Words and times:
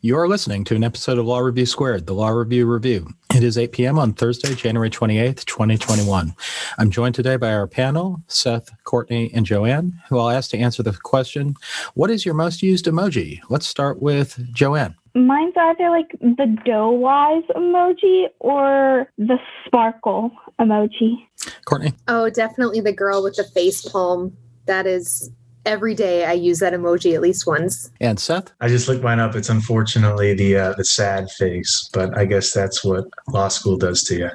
You're 0.00 0.28
listening 0.28 0.62
to 0.66 0.76
an 0.76 0.84
episode 0.84 1.18
of 1.18 1.26
Law 1.26 1.40
Review 1.40 1.66
Squared, 1.66 2.06
the 2.06 2.12
Law 2.12 2.28
Review 2.28 2.66
Review. 2.66 3.08
It 3.34 3.42
is 3.42 3.58
8 3.58 3.72
p.m. 3.72 3.98
on 3.98 4.12
Thursday, 4.12 4.54
January 4.54 4.90
28th, 4.90 5.44
2021. 5.44 6.36
I'm 6.78 6.90
joined 6.92 7.16
today 7.16 7.34
by 7.34 7.52
our 7.52 7.66
panel, 7.66 8.22
Seth, 8.28 8.70
Courtney, 8.84 9.28
and 9.34 9.44
Joanne, 9.44 10.00
who 10.08 10.20
I'll 10.20 10.30
ask 10.30 10.52
to 10.52 10.56
answer 10.56 10.84
the 10.84 10.92
question 10.92 11.56
What 11.94 12.12
is 12.12 12.24
your 12.24 12.36
most 12.36 12.62
used 12.62 12.84
emoji? 12.84 13.40
Let's 13.48 13.66
start 13.66 14.00
with 14.00 14.38
Joanne. 14.52 14.94
Mine's 15.16 15.54
either 15.56 15.90
like 15.90 16.12
the 16.20 16.56
dough 16.64 16.92
wise 16.92 17.42
emoji 17.56 18.26
or 18.38 19.12
the 19.18 19.38
sparkle 19.66 20.30
emoji. 20.60 21.26
Courtney. 21.64 21.92
Oh, 22.06 22.30
definitely 22.30 22.80
the 22.80 22.92
girl 22.92 23.24
with 23.24 23.34
the 23.34 23.42
face 23.42 23.82
palm. 23.82 24.36
That 24.66 24.86
is 24.86 25.32
every 25.68 25.94
day 25.94 26.24
I 26.24 26.32
use 26.32 26.58
that 26.60 26.72
emoji 26.72 27.14
at 27.14 27.20
least 27.20 27.46
once. 27.46 27.90
And 28.00 28.18
Seth? 28.18 28.50
I 28.60 28.68
just 28.68 28.88
looked 28.88 29.04
mine 29.04 29.20
up. 29.20 29.36
It's 29.36 29.50
unfortunately 29.50 30.34
the 30.34 30.56
uh, 30.56 30.72
the 30.76 30.84
sad 30.84 31.30
face, 31.32 31.88
but 31.92 32.16
I 32.16 32.24
guess 32.24 32.52
that's 32.52 32.82
what 32.82 33.04
law 33.28 33.48
school 33.48 33.76
does 33.76 34.02
to 34.04 34.16
you. 34.16 34.30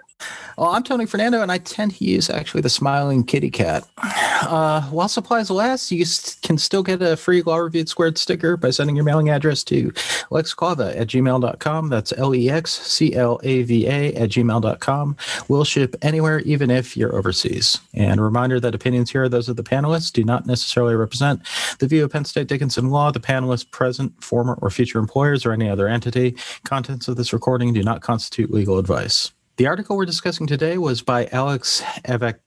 Well, 0.57 0.69
I'm 0.69 0.83
Tony 0.83 1.07
Fernando, 1.07 1.41
and 1.41 1.51
I 1.51 1.57
tend 1.57 1.95
to 1.95 2.05
use 2.05 2.29
actually 2.29 2.61
the 2.61 2.69
smiling 2.69 3.23
kitty 3.23 3.49
cat. 3.49 3.87
Uh, 3.97 4.83
while 4.89 5.07
supplies 5.07 5.49
last, 5.49 5.91
you 5.91 6.05
can 6.43 6.59
still 6.59 6.83
get 6.83 7.01
a 7.01 7.17
free 7.17 7.41
Law 7.41 7.57
Reviewed 7.57 7.89
Squared 7.89 8.19
sticker 8.19 8.55
by 8.55 8.69
sending 8.69 8.95
your 8.95 9.05
mailing 9.05 9.29
address 9.29 9.63
to 9.65 9.91
lexclava 10.29 10.95
at 10.95 11.07
gmail.com. 11.07 11.89
That's 11.89 12.13
L 12.17 12.35
E 12.35 12.49
X 12.51 12.71
C 12.71 13.15
L 13.15 13.39
A 13.43 13.63
V 13.63 13.87
A 13.87 14.13
at 14.13 14.29
gmail.com. 14.29 15.17
We'll 15.47 15.63
ship 15.63 15.95
anywhere, 16.03 16.39
even 16.41 16.69
if 16.69 16.95
you're 16.95 17.15
overseas. 17.15 17.79
And 17.93 18.19
a 18.19 18.23
reminder 18.23 18.59
that 18.59 18.75
opinions 18.75 19.09
here 19.09 19.23
are 19.23 19.29
those 19.29 19.49
of 19.49 19.55
the 19.55 19.63
panelists, 19.63 20.13
do 20.13 20.23
not 20.23 20.45
necessarily 20.45 20.95
represent 20.95 21.41
the 21.79 21.87
view 21.87 22.03
of 22.03 22.11
Penn 22.11 22.25
State 22.25 22.47
Dickinson 22.47 22.89
Law, 22.89 23.11
the 23.11 23.19
panelists' 23.19 23.69
present, 23.69 24.23
former, 24.23 24.59
or 24.61 24.69
future 24.69 24.99
employers, 24.99 25.47
or 25.47 25.51
any 25.51 25.67
other 25.67 25.87
entity. 25.87 26.35
Contents 26.63 27.07
of 27.07 27.15
this 27.15 27.33
recording 27.33 27.73
do 27.73 27.81
not 27.81 28.01
constitute 28.01 28.51
legal 28.51 28.77
advice. 28.77 29.31
The 29.57 29.67
article 29.67 29.95
we're 29.97 30.05
discussing 30.05 30.47
today 30.47 30.79
was 30.79 31.03
by 31.03 31.27
Alex 31.27 31.83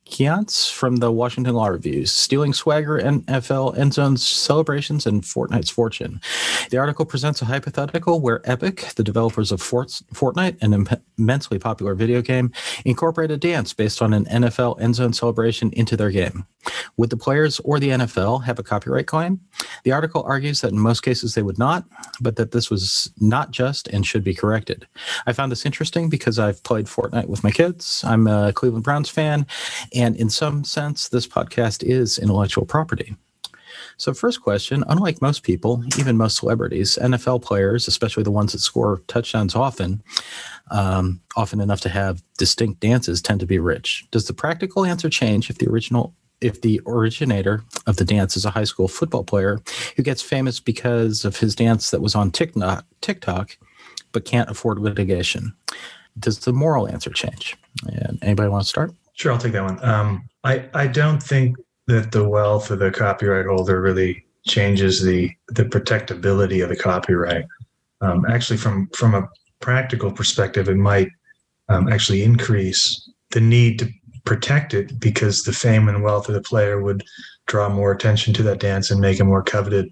Avakians 0.06 0.72
from 0.72 0.96
the 0.96 1.10
Washington 1.10 1.54
Law 1.54 1.66
Reviews, 1.66 2.12
Stealing 2.12 2.52
Swagger, 2.52 3.00
NFL 3.00 3.76
End 3.76 3.94
Zones 3.94 4.26
Celebrations, 4.26 5.06
and 5.06 5.22
Fortnite's 5.22 5.70
Fortune. 5.70 6.20
The 6.70 6.78
article 6.78 7.04
presents 7.04 7.42
a 7.42 7.44
hypothetical 7.44 8.20
where 8.20 8.40
Epic, 8.44 8.92
the 8.96 9.04
developers 9.04 9.52
of 9.52 9.60
Fortnite, 9.60 10.62
an 10.62 10.86
immensely 11.18 11.58
popular 11.58 11.94
video 11.94 12.22
game, 12.22 12.52
incorporate 12.84 13.30
a 13.30 13.36
dance 13.36 13.72
based 13.72 14.00
on 14.00 14.12
an 14.12 14.24
NFL 14.26 14.80
End 14.80 14.94
Zone 14.94 15.12
celebration 15.12 15.72
into 15.72 15.96
their 15.96 16.10
game. 16.10 16.46
Would 16.96 17.10
the 17.10 17.16
players 17.16 17.60
or 17.60 17.78
the 17.78 17.90
NFL 17.90 18.42
have 18.44 18.58
a 18.58 18.64
copyright 18.64 19.06
claim? 19.06 19.40
The 19.84 19.92
article 19.92 20.24
argues 20.26 20.62
that 20.62 20.72
in 20.72 20.78
most 20.80 21.00
cases 21.00 21.34
they 21.34 21.42
would 21.42 21.58
not, 21.58 21.84
but 22.20 22.36
that 22.36 22.50
this 22.50 22.70
was 22.70 23.12
not 23.20 23.52
just 23.52 23.86
and 23.88 24.04
should 24.04 24.24
be 24.24 24.34
corrected. 24.34 24.86
I 25.26 25.32
found 25.32 25.52
this 25.52 25.64
interesting 25.64 26.08
because 26.08 26.40
I've 26.40 26.62
played 26.64 26.86
Fortnite 26.86 27.28
with 27.28 27.44
my 27.44 27.52
kids. 27.52 28.02
I'm 28.04 28.26
a 28.26 28.52
Cleveland 28.52 28.82
Browns 28.82 29.08
fan, 29.08 29.46
and 29.96 30.16
in 30.16 30.30
some 30.30 30.64
sense, 30.64 31.08
this 31.08 31.26
podcast 31.26 31.82
is 31.82 32.18
intellectual 32.18 32.66
property. 32.66 33.16
So, 33.98 34.12
first 34.12 34.42
question 34.42 34.84
Unlike 34.88 35.22
most 35.22 35.42
people, 35.42 35.82
even 35.98 36.16
most 36.16 36.36
celebrities, 36.36 36.98
NFL 37.00 37.42
players, 37.42 37.88
especially 37.88 38.22
the 38.22 38.30
ones 38.30 38.52
that 38.52 38.58
score 38.58 39.02
touchdowns 39.08 39.54
often, 39.54 40.02
um, 40.70 41.20
often 41.36 41.60
enough 41.60 41.80
to 41.82 41.88
have 41.88 42.22
distinct 42.38 42.80
dances, 42.80 43.22
tend 43.22 43.40
to 43.40 43.46
be 43.46 43.58
rich. 43.58 44.06
Does 44.10 44.26
the 44.26 44.34
practical 44.34 44.84
answer 44.84 45.08
change 45.08 45.50
if 45.50 45.58
the 45.58 45.68
original 45.68 46.14
if 46.42 46.60
the 46.60 46.82
originator 46.86 47.64
of 47.86 47.96
the 47.96 48.04
dance 48.04 48.36
is 48.36 48.44
a 48.44 48.50
high 48.50 48.64
school 48.64 48.88
football 48.88 49.24
player 49.24 49.58
who 49.96 50.02
gets 50.02 50.20
famous 50.20 50.60
because 50.60 51.24
of 51.24 51.38
his 51.38 51.54
dance 51.54 51.90
that 51.90 52.02
was 52.02 52.14
on 52.14 52.30
TikTok, 52.30 52.84
TikTok 53.00 53.56
but 54.12 54.26
can't 54.26 54.50
afford 54.50 54.78
litigation? 54.78 55.54
does 56.18 56.40
the 56.40 56.52
moral 56.52 56.88
answer 56.88 57.10
change? 57.10 57.56
And 57.86 58.18
anybody 58.22 58.48
want 58.48 58.64
to 58.64 58.68
start? 58.68 58.92
Sure, 59.16 59.32
I'll 59.32 59.38
take 59.38 59.52
that 59.52 59.64
one. 59.64 59.82
Um, 59.84 60.28
I 60.44 60.68
I 60.74 60.86
don't 60.86 61.22
think 61.22 61.56
that 61.86 62.12
the 62.12 62.28
wealth 62.28 62.70
of 62.70 62.78
the 62.78 62.90
copyright 62.90 63.46
holder 63.46 63.80
really 63.80 64.24
changes 64.46 65.02
the 65.02 65.30
the 65.48 65.64
protectability 65.64 66.62
of 66.62 66.68
the 66.68 66.76
copyright. 66.76 67.46
Um, 68.02 68.26
actually, 68.26 68.58
from 68.58 68.88
from 68.94 69.14
a 69.14 69.28
practical 69.60 70.12
perspective, 70.12 70.68
it 70.68 70.76
might 70.76 71.08
um, 71.70 71.88
actually 71.88 72.22
increase 72.22 73.10
the 73.30 73.40
need 73.40 73.78
to 73.78 73.88
protect 74.26 74.74
it 74.74 75.00
because 75.00 75.42
the 75.42 75.52
fame 75.52 75.88
and 75.88 76.02
wealth 76.02 76.28
of 76.28 76.34
the 76.34 76.42
player 76.42 76.82
would 76.82 77.02
draw 77.46 77.68
more 77.70 77.92
attention 77.92 78.34
to 78.34 78.42
that 78.42 78.60
dance 78.60 78.90
and 78.90 79.00
make 79.00 79.18
it 79.18 79.24
more 79.24 79.42
coveted 79.42 79.88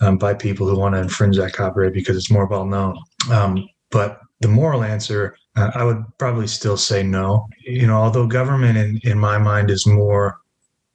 um, 0.00 0.18
by 0.18 0.34
people 0.34 0.68
who 0.68 0.78
want 0.78 0.94
to 0.94 1.00
infringe 1.00 1.36
that 1.36 1.52
copyright 1.52 1.94
because 1.94 2.16
it's 2.16 2.30
more 2.30 2.46
well 2.46 2.66
known. 2.66 2.96
Um, 3.30 3.68
but 3.90 4.20
the 4.40 4.48
moral 4.48 4.84
answer 4.84 5.34
I 5.54 5.84
would 5.84 6.02
probably 6.18 6.46
still 6.46 6.76
say 6.76 7.02
no. 7.02 7.46
You 7.60 7.86
know, 7.86 7.96
although 7.96 8.26
government 8.26 8.78
in, 8.78 9.00
in 9.02 9.18
my 9.18 9.38
mind 9.38 9.70
is 9.70 9.86
more 9.86 10.38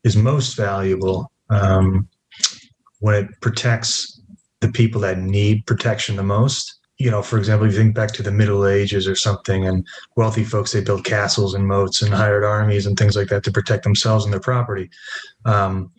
is 0.03 0.16
most 0.16 0.56
valuable 0.56 1.31
um, 1.50 2.07
when 3.00 3.16
it 3.16 3.29
protects 3.41 4.22
the 4.62 4.69
people 4.69 5.01
that 5.01 5.19
need 5.19 5.66
protection 5.66 6.16
the 6.16 6.23
most. 6.23 6.73
You 6.97 7.12
know, 7.12 7.22
for 7.22 7.38
example, 7.38 7.68
if 7.68 7.73
you 7.73 7.79
think 7.79 7.94
back 7.94 8.12
to 8.13 8.23
the 8.23 8.31
Middle 8.31 8.66
Ages 8.66 9.07
or 9.07 9.16
something, 9.16 9.68
and 9.68 9.85
wealthy 10.16 10.44
folks 10.44 10.72
they 10.72 10.81
built 10.81 11.06
castles 11.06 11.53
and 11.53 11.68
moats 11.68 12.01
and 12.01 12.12
hired 12.12 12.44
armies 12.44 12.88
and 12.88 12.97
things 12.97 13.16
like 13.16 13.28
that 13.28 13.44
to 13.44 13.51
protect 13.51 13.84
themselves 13.84 14.25
and 14.25 14.34
their 14.34 14.39
property. 14.39 14.89
Um, 15.45 15.91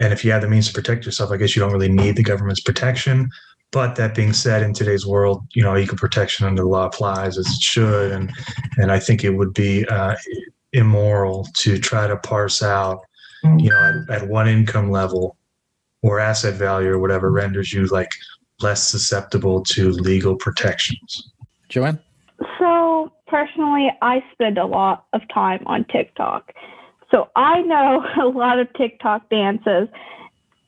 and 0.00 0.12
if 0.12 0.24
you 0.24 0.32
have 0.32 0.42
the 0.42 0.48
means 0.48 0.66
to 0.66 0.74
protect 0.74 1.06
yourself, 1.06 1.30
I 1.30 1.36
guess 1.36 1.54
you 1.54 1.60
don't 1.60 1.72
really 1.72 1.88
need 1.88 2.16
the 2.16 2.24
government's 2.24 2.60
protection. 2.60 3.30
But 3.74 3.96
that 3.96 4.14
being 4.14 4.32
said, 4.32 4.62
in 4.62 4.72
today's 4.72 5.04
world, 5.04 5.42
you 5.52 5.60
know, 5.60 5.76
equal 5.76 5.98
protection 5.98 6.46
under 6.46 6.62
the 6.62 6.68
law 6.68 6.86
applies 6.86 7.36
as 7.36 7.48
it 7.48 7.60
should, 7.60 8.12
and 8.12 8.32
and 8.78 8.92
I 8.92 9.00
think 9.00 9.24
it 9.24 9.30
would 9.30 9.52
be 9.52 9.84
uh, 9.86 10.14
immoral 10.72 11.48
to 11.56 11.76
try 11.80 12.06
to 12.06 12.16
parse 12.16 12.62
out, 12.62 13.00
you 13.42 13.70
know, 13.70 14.04
at, 14.08 14.22
at 14.22 14.28
one 14.28 14.46
income 14.46 14.92
level 14.92 15.36
or 16.02 16.20
asset 16.20 16.54
value 16.54 16.90
or 16.90 17.00
whatever 17.00 17.32
renders 17.32 17.72
you 17.72 17.86
like 17.86 18.10
less 18.60 18.88
susceptible 18.88 19.64
to 19.64 19.90
legal 19.90 20.36
protections. 20.36 21.32
Joanne? 21.68 21.98
So, 22.60 23.12
personally, 23.26 23.90
I 24.02 24.22
spend 24.32 24.56
a 24.56 24.66
lot 24.66 25.06
of 25.12 25.22
time 25.34 25.64
on 25.66 25.84
TikTok. 25.86 26.52
So, 27.10 27.28
I 27.34 27.62
know 27.62 28.04
a 28.22 28.28
lot 28.28 28.60
of 28.60 28.72
TikTok 28.74 29.28
dances, 29.30 29.88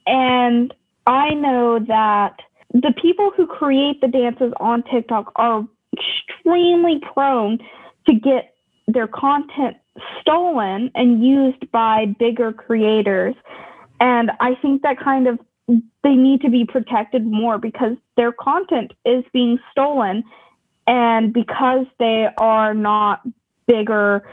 and 0.08 0.74
I 1.06 1.34
know 1.34 1.78
that 1.86 2.40
the 2.72 2.92
people 3.00 3.30
who 3.36 3.46
create 3.46 4.00
the 4.00 4.08
dances 4.08 4.52
on 4.60 4.82
TikTok 4.82 5.32
are 5.36 5.66
extremely 5.96 7.00
prone 7.12 7.58
to 8.06 8.14
get 8.14 8.54
their 8.86 9.06
content 9.06 9.76
stolen 10.20 10.90
and 10.94 11.24
used 11.24 11.70
by 11.72 12.06
bigger 12.18 12.52
creators. 12.52 13.34
And 14.00 14.30
I 14.40 14.54
think 14.60 14.82
that 14.82 14.98
kind 15.00 15.26
of 15.26 15.38
they 16.02 16.14
need 16.14 16.40
to 16.42 16.50
be 16.50 16.64
protected 16.64 17.26
more 17.26 17.58
because 17.58 17.96
their 18.16 18.30
content 18.30 18.92
is 19.04 19.24
being 19.32 19.58
stolen. 19.72 20.22
And 20.86 21.32
because 21.32 21.86
they 21.98 22.28
are 22.38 22.72
not 22.72 23.22
bigger 23.66 24.28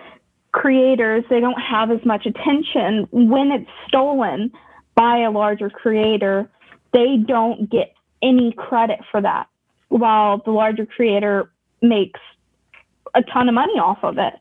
creators, 0.52 1.24
they 1.32 1.40
don't 1.40 1.60
have 1.60 1.90
as 1.90 2.06
much 2.06 2.28
attention 2.28 3.08
when 3.12 3.52
it's 3.52 3.70
stolen 3.88 4.52
by 4.96 5.20
a 5.20 5.32
larger 5.32 5.72
creator. 5.72 6.48
They 6.94 7.18
don't 7.18 7.72
get 7.72 7.96
any 8.24 8.54
credit 8.54 9.00
for 9.12 9.22
that, 9.22 9.48
while 9.90 10.42
the 10.46 10.52
larger 10.52 10.86
creator 10.86 11.52
makes 11.82 12.20
a 13.16 13.22
ton 13.22 13.48
of 13.48 13.54
money 13.54 13.74
off 13.74 14.00
of 14.04 14.18
it. 14.18 14.34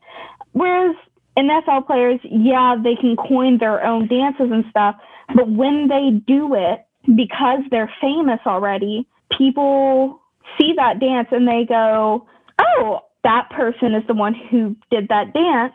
Whereas 0.53 0.95
NFL 1.37 1.87
players, 1.87 2.19
yeah, 2.23 2.75
they 2.81 2.95
can 2.95 3.15
coin 3.15 3.57
their 3.57 3.85
own 3.85 4.07
dances 4.07 4.49
and 4.51 4.65
stuff, 4.69 4.95
but 5.35 5.49
when 5.49 5.87
they 5.87 6.21
do 6.25 6.55
it, 6.55 6.85
because 7.15 7.59
they're 7.69 7.91
famous 7.99 8.39
already, 8.45 9.07
people 9.37 10.21
see 10.57 10.73
that 10.77 10.99
dance 10.99 11.27
and 11.31 11.47
they 11.47 11.65
go, 11.67 12.27
oh, 12.59 12.99
that 13.23 13.49
person 13.49 13.93
is 13.93 14.03
the 14.07 14.13
one 14.13 14.33
who 14.33 14.75
did 14.91 15.07
that 15.09 15.33
dance. 15.33 15.73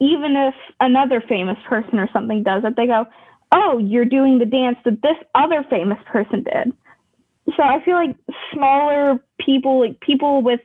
Even 0.00 0.36
if 0.36 0.54
another 0.80 1.22
famous 1.28 1.56
person 1.68 1.98
or 1.98 2.08
something 2.12 2.42
does 2.42 2.62
it, 2.64 2.76
they 2.76 2.86
go, 2.86 3.06
oh, 3.52 3.78
you're 3.78 4.04
doing 4.04 4.38
the 4.38 4.46
dance 4.46 4.76
that 4.84 5.00
this 5.02 5.16
other 5.34 5.64
famous 5.70 5.98
person 6.06 6.42
did 6.42 6.72
so 7.56 7.62
I 7.62 7.82
feel 7.84 7.94
like 7.94 8.16
smaller 8.52 9.18
people, 9.40 9.80
like 9.80 10.00
people 10.00 10.42
with 10.42 10.60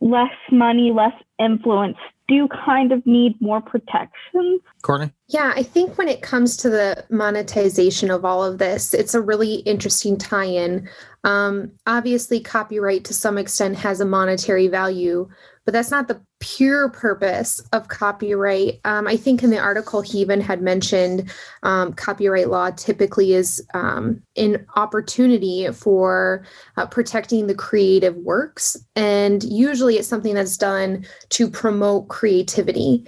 less 0.00 0.34
money, 0.50 0.92
less 0.92 1.14
influence 1.38 1.96
do 2.28 2.48
kind 2.48 2.92
of 2.92 3.04
need 3.04 3.40
more 3.40 3.60
protection. 3.60 4.60
Courtney? 4.82 5.12
Yeah, 5.28 5.52
I 5.54 5.62
think 5.62 5.98
when 5.98 6.08
it 6.08 6.22
comes 6.22 6.56
to 6.58 6.70
the 6.70 7.04
monetization 7.10 8.10
of 8.10 8.24
all 8.24 8.44
of 8.44 8.58
this, 8.58 8.94
it's 8.94 9.14
a 9.14 9.20
really 9.20 9.56
interesting 9.56 10.16
tie 10.16 10.44
in. 10.44 10.88
Um, 11.24 11.72
obviously, 11.86 12.40
copyright 12.40 13.04
to 13.04 13.14
some 13.14 13.38
extent 13.38 13.76
has 13.78 14.00
a 14.00 14.04
monetary 14.06 14.68
value, 14.68 15.28
but 15.64 15.74
that's 15.74 15.90
not 15.90 16.08
the 16.08 16.20
pure 16.42 16.88
purpose 16.88 17.60
of 17.72 17.86
copyright. 17.86 18.80
Um, 18.84 19.06
I 19.06 19.16
think 19.16 19.44
in 19.44 19.50
the 19.50 19.60
article 19.60 20.02
he 20.02 20.18
even 20.18 20.40
had 20.40 20.60
mentioned 20.60 21.32
um, 21.62 21.92
copyright 21.92 22.50
law 22.50 22.70
typically 22.70 23.32
is 23.32 23.64
um, 23.74 24.20
an 24.36 24.66
opportunity 24.74 25.68
for 25.72 26.44
uh, 26.76 26.86
protecting 26.86 27.46
the 27.46 27.54
creative 27.54 28.16
works. 28.16 28.76
And 28.96 29.44
usually 29.44 29.98
it's 29.98 30.08
something 30.08 30.34
that's 30.34 30.56
done 30.56 31.06
to 31.28 31.48
promote 31.48 32.08
creativity. 32.08 33.06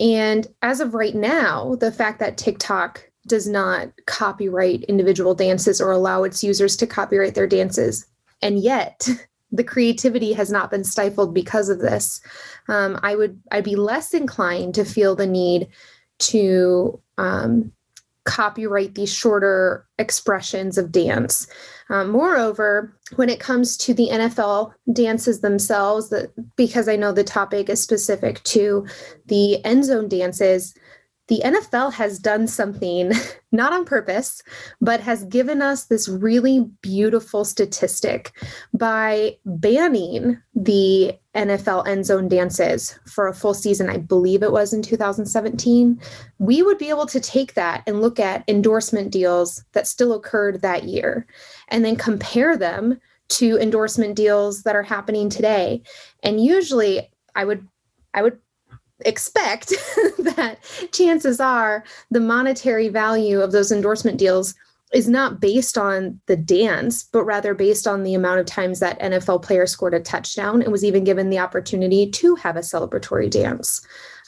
And 0.00 0.48
as 0.62 0.80
of 0.80 0.92
right 0.92 1.14
now, 1.14 1.76
the 1.76 1.92
fact 1.92 2.18
that 2.18 2.36
TikTok 2.36 3.08
does 3.28 3.46
not 3.46 3.92
copyright 4.06 4.82
individual 4.84 5.36
dances 5.36 5.80
or 5.80 5.92
allow 5.92 6.24
its 6.24 6.42
users 6.42 6.76
to 6.78 6.86
copyright 6.88 7.36
their 7.36 7.46
dances, 7.46 8.04
and 8.42 8.58
yet 8.58 9.08
the 9.52 9.64
creativity 9.64 10.32
has 10.32 10.50
not 10.50 10.70
been 10.70 10.82
stifled 10.82 11.34
because 11.34 11.68
of 11.68 11.80
this. 11.80 12.20
Um, 12.68 12.98
I 13.02 13.14
would 13.14 13.40
I'd 13.52 13.64
be 13.64 13.76
less 13.76 14.14
inclined 14.14 14.74
to 14.74 14.84
feel 14.84 15.14
the 15.14 15.26
need 15.26 15.68
to 16.20 17.00
um, 17.18 17.72
copyright 18.24 18.94
these 18.94 19.12
shorter 19.12 19.86
expressions 19.98 20.78
of 20.78 20.92
dance. 20.92 21.46
Um, 21.90 22.10
moreover, 22.10 22.96
when 23.16 23.28
it 23.28 23.40
comes 23.40 23.76
to 23.78 23.92
the 23.92 24.08
NFL 24.10 24.72
dances 24.92 25.40
themselves, 25.40 26.08
that 26.10 26.32
because 26.56 26.88
I 26.88 26.96
know 26.96 27.12
the 27.12 27.24
topic 27.24 27.68
is 27.68 27.82
specific 27.82 28.42
to 28.44 28.86
the 29.26 29.62
end 29.64 29.84
zone 29.84 30.08
dances, 30.08 30.74
the 31.32 31.40
NFL 31.46 31.94
has 31.94 32.18
done 32.18 32.46
something, 32.46 33.10
not 33.52 33.72
on 33.72 33.86
purpose, 33.86 34.42
but 34.82 35.00
has 35.00 35.24
given 35.24 35.62
us 35.62 35.86
this 35.86 36.06
really 36.06 36.68
beautiful 36.82 37.46
statistic 37.46 38.32
by 38.74 39.38
banning 39.46 40.38
the 40.54 41.18
NFL 41.34 41.86
end 41.86 42.04
zone 42.04 42.28
dances 42.28 42.98
for 43.06 43.28
a 43.28 43.34
full 43.34 43.54
season. 43.54 43.88
I 43.88 43.96
believe 43.96 44.42
it 44.42 44.52
was 44.52 44.74
in 44.74 44.82
2017. 44.82 45.98
We 46.38 46.62
would 46.62 46.76
be 46.76 46.90
able 46.90 47.06
to 47.06 47.18
take 47.18 47.54
that 47.54 47.82
and 47.86 48.02
look 48.02 48.20
at 48.20 48.44
endorsement 48.46 49.10
deals 49.10 49.64
that 49.72 49.86
still 49.86 50.12
occurred 50.12 50.60
that 50.60 50.84
year 50.84 51.26
and 51.68 51.82
then 51.82 51.96
compare 51.96 52.58
them 52.58 53.00
to 53.30 53.56
endorsement 53.56 54.16
deals 54.16 54.64
that 54.64 54.76
are 54.76 54.82
happening 54.82 55.30
today. 55.30 55.82
And 56.22 56.44
usually 56.44 57.10
I 57.34 57.46
would 57.46 57.66
I 58.12 58.20
would 58.20 58.38
expect 59.04 59.68
that 60.18 60.58
chances 60.92 61.40
are 61.40 61.84
the 62.10 62.20
monetary 62.20 62.88
value 62.88 63.40
of 63.40 63.52
those 63.52 63.72
endorsement 63.72 64.18
deals 64.18 64.54
is 64.92 65.08
not 65.08 65.40
based 65.40 65.78
on 65.78 66.20
the 66.26 66.36
dance, 66.36 67.04
but 67.04 67.24
rather 67.24 67.54
based 67.54 67.86
on 67.86 68.02
the 68.02 68.14
amount 68.14 68.40
of 68.40 68.46
times 68.46 68.80
that 68.80 69.00
NFL 69.00 69.42
player 69.42 69.66
scored 69.66 69.94
a 69.94 70.00
touchdown 70.00 70.62
and 70.62 70.70
was 70.70 70.84
even 70.84 71.02
given 71.02 71.30
the 71.30 71.38
opportunity 71.38 72.10
to 72.10 72.34
have 72.36 72.56
a 72.56 72.60
celebratory 72.60 73.30
dance. 73.30 73.80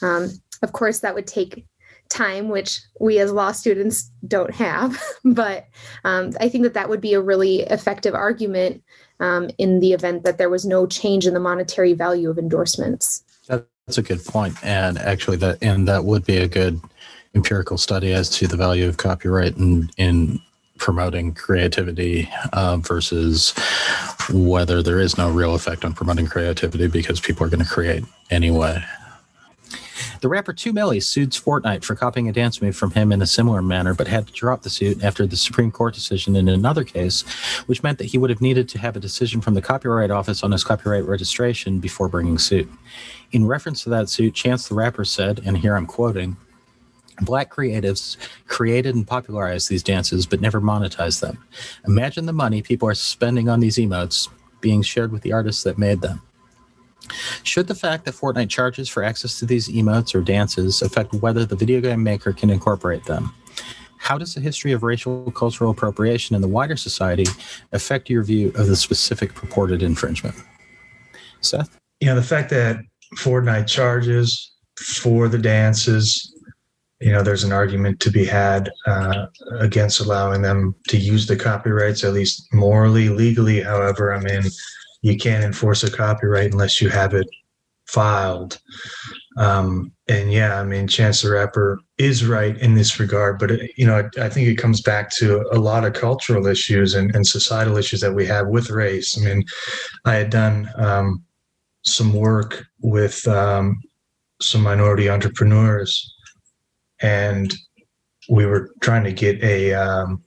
Um, 0.03 0.31
of 0.63 0.73
course, 0.73 1.01
that 1.01 1.15
would 1.15 1.27
take 1.27 1.67
time, 2.09 2.49
which 2.49 2.81
we 3.01 3.19
as 3.19 3.33
law 3.33 3.53
students 3.53 4.11
don't 4.27 4.55
have. 4.55 5.01
but 5.25 5.67
um, 6.05 6.31
I 6.41 6.49
think 6.49 6.63
that 6.63 6.75
that 6.75 6.89
would 6.89 7.01
be 7.01 7.15
a 7.15 7.21
really 7.21 7.61
effective 7.63 8.15
argument 8.15 8.83
um, 9.21 9.51
in 9.59 9.81
the 9.81 9.93
event 9.93 10.25
that 10.25 10.39
there 10.39 10.51
was 10.51 10.65
no 10.65 10.87
change 10.87 11.27
in 11.27 11.35
the 11.35 11.41
monetary 11.41 11.93
value 11.93 12.31
of 12.31 12.39
endorsements. 12.39 13.23
That's 13.87 13.99
a 13.99 14.03
good 14.03 14.25
point, 14.25 14.57
and 14.63 14.97
actually, 14.99 15.37
that 15.39 15.59
and 15.63 15.87
that 15.89 16.05
would 16.05 16.25
be 16.25 16.39
a 16.39 16.49
good 16.49 16.81
empirical 17.35 17.77
study 17.77 18.13
as 18.13 18.31
to 18.31 18.47
the 18.47 18.57
value 18.57 18.89
of 18.89 18.97
copyright 18.97 19.59
in 19.59 19.91
in 19.99 20.41
promoting 20.79 21.35
creativity 21.35 22.29
uh, 22.55 22.79
versus 22.79 23.53
whether 24.31 24.83
there 24.83 25.01
is 25.01 25.19
no 25.19 25.31
real 25.31 25.55
effect 25.55 25.85
on 25.85 25.93
promoting 25.93 26.27
creativity 26.27 26.87
because 26.87 27.21
people 27.21 27.47
are 27.47 27.51
going 27.51 27.63
to 27.63 27.69
create 27.71 28.05
anyway. 28.31 28.83
The 30.25 30.31
rapper 30.31 30.55
2Milly 30.55 31.03
sued 31.03 31.33
Fortnite 31.33 31.85
for 31.85 31.95
copying 31.95 32.31
a 32.31 32.33
dance 32.33 32.63
move 32.63 32.75
from 32.75 32.93
him 32.93 33.13
in 33.13 33.21
a 33.21 33.27
similar 33.27 33.61
manner, 33.61 33.93
but 33.93 34.09
had 34.09 34.27
to 34.27 34.33
drop 34.33 34.63
the 34.63 34.71
suit 34.71 35.05
after 35.05 35.27
the 35.27 35.37
Supreme 35.37 35.71
Court 35.71 35.93
decision 35.93 36.35
in 36.35 36.49
another 36.49 36.83
case, 36.83 37.21
which 37.67 37.83
meant 37.83 37.99
that 37.99 38.07
he 38.07 38.17
would 38.17 38.31
have 38.31 38.41
needed 38.41 38.67
to 38.71 38.79
have 38.79 38.97
a 38.97 39.01
decision 39.01 39.43
from 39.43 39.53
the 39.53 39.61
Copyright 39.61 40.11
Office 40.11 40.43
on 40.43 40.51
his 40.51 40.65
copyright 40.65 41.05
registration 41.05 41.79
before 41.79 42.09
bringing 42.09 42.39
suit. 42.39 42.67
In 43.33 43.47
reference 43.47 43.83
to 43.83 43.91
that 43.91 44.09
suit, 44.09 44.33
Chance 44.33 44.67
the 44.67 44.75
Rapper 44.75 45.05
said, 45.05 45.43
and 45.45 45.59
here 45.59 45.77
I'm 45.77 45.85
quoting, 45.85 46.39
Black 47.21 47.53
creatives 47.55 48.17
created 48.47 48.95
and 48.95 49.07
popularized 49.07 49.69
these 49.69 49.83
dances, 49.83 50.25
but 50.25 50.41
never 50.41 50.59
monetized 50.59 51.21
them. 51.21 51.37
Imagine 51.87 52.25
the 52.25 52.33
money 52.33 52.63
people 52.63 52.89
are 52.89 52.95
spending 52.95 53.51
on 53.51 53.61
these 53.61 53.77
emotes 53.77 54.31
being 54.63 54.81
shared 54.81 55.13
with 55.13 55.21
the 55.21 55.35
artists 55.35 55.65
that 55.65 55.77
made 55.77 56.01
them. 56.01 56.23
Should 57.43 57.67
the 57.67 57.75
fact 57.75 58.05
that 58.05 58.15
Fortnite 58.15 58.49
charges 58.49 58.89
for 58.89 59.03
access 59.03 59.39
to 59.39 59.47
these 59.47 59.69
emotes 59.69 60.15
or 60.15 60.21
dances 60.21 60.83
affect 60.83 61.15
whether 61.15 61.45
the 61.45 61.57
video 61.57 61.81
game 61.81 62.03
maker 62.03 62.33
can 62.33 62.51
incorporate 62.51 63.05
them? 63.05 63.35
How 63.99 64.19
does 64.19 64.35
the 64.35 64.41
history 64.41 64.73
of 64.73 64.83
racial 64.83 65.31
cultural 65.31 65.71
appropriation 65.71 66.37
in 66.37 66.43
the 66.43 66.49
wider 66.49 66.77
society 66.77 67.25
affect 67.73 68.11
your 68.11 68.23
view 68.23 68.49
of 68.55 68.67
the 68.67 68.77
specific 68.77 69.35
purported 69.35 69.83
infringement? 69.83 70.37
Seth? 71.41 71.79
You 72.01 72.09
know, 72.09 72.15
the 72.15 72.23
fact 72.23 72.51
that 72.51 72.81
Fortnite 73.17 73.67
charges 73.67 74.53
for 74.79 75.29
the 75.29 75.39
dances, 75.39 76.35
you 77.01 77.13
know, 77.13 77.23
there's 77.23 77.45
an 77.45 77.53
argument 77.53 78.01
to 78.01 78.11
be 78.11 78.25
had 78.25 78.71
uh, 78.87 79.27
against 79.59 80.01
allowing 80.01 80.43
them 80.43 80.75
to 80.89 80.97
use 80.97 81.27
the 81.27 81.37
copyrights, 81.37 82.05
at 82.05 82.13
least 82.13 82.47
morally, 82.53 83.09
legally. 83.09 83.63
However, 83.63 84.13
I 84.13 84.21
mean, 84.21 84.43
you 85.05 85.19
can't 85.19 85.45
enforce 85.45 85.85
a 85.85 85.91
copyright 85.91 86.53
unless 86.53 86.81
you 86.81 86.89
have 86.89 87.13
it 87.13 87.29
filed. 87.87 88.59
Um, 89.37 89.93
and 90.09 90.33
yeah, 90.33 90.59
I 90.59 90.65
mean, 90.65 90.89
Chance 90.89 91.21
the 91.21 91.31
Rapper 91.31 91.79
is 91.99 92.25
right 92.25 92.57
in 92.57 92.75
this 92.75 92.99
regard, 92.99 93.39
but 93.39 93.51
it, 93.51 93.71
you 93.77 93.87
know, 93.87 93.97
I, 93.99 94.25
I, 94.25 94.29
think 94.31 94.49
it 94.49 94.57
comes 94.57 94.81
back 94.81 95.11
to 95.17 95.47
a 95.53 95.59
lot 95.59 95.85
of 95.85 95.93
cultural 95.93 96.47
issues 96.47 96.95
and, 96.95 97.15
and, 97.15 97.27
societal 97.27 97.77
issues 97.77 98.01
that 98.01 98.15
we 98.15 98.25
have 98.25 98.49
with 98.49 98.71
race. 98.71 99.19
I 99.19 99.27
mean, 99.27 99.45
I 100.07 100.15
had 100.15 100.31
done 100.31 100.71
um, 100.77 101.23
some 101.83 102.15
work 102.15 102.65
with 102.81 103.29
um, 103.29 103.79
some 104.41 104.63
minority 104.63 105.11
entrepreneurs, 105.11 106.15
and 107.03 107.53
we 108.31 108.47
were 108.47 108.71
trying 108.81 109.05
to 109.05 109.13
get 109.13 109.43
a 109.43 109.75
um, 109.75 110.23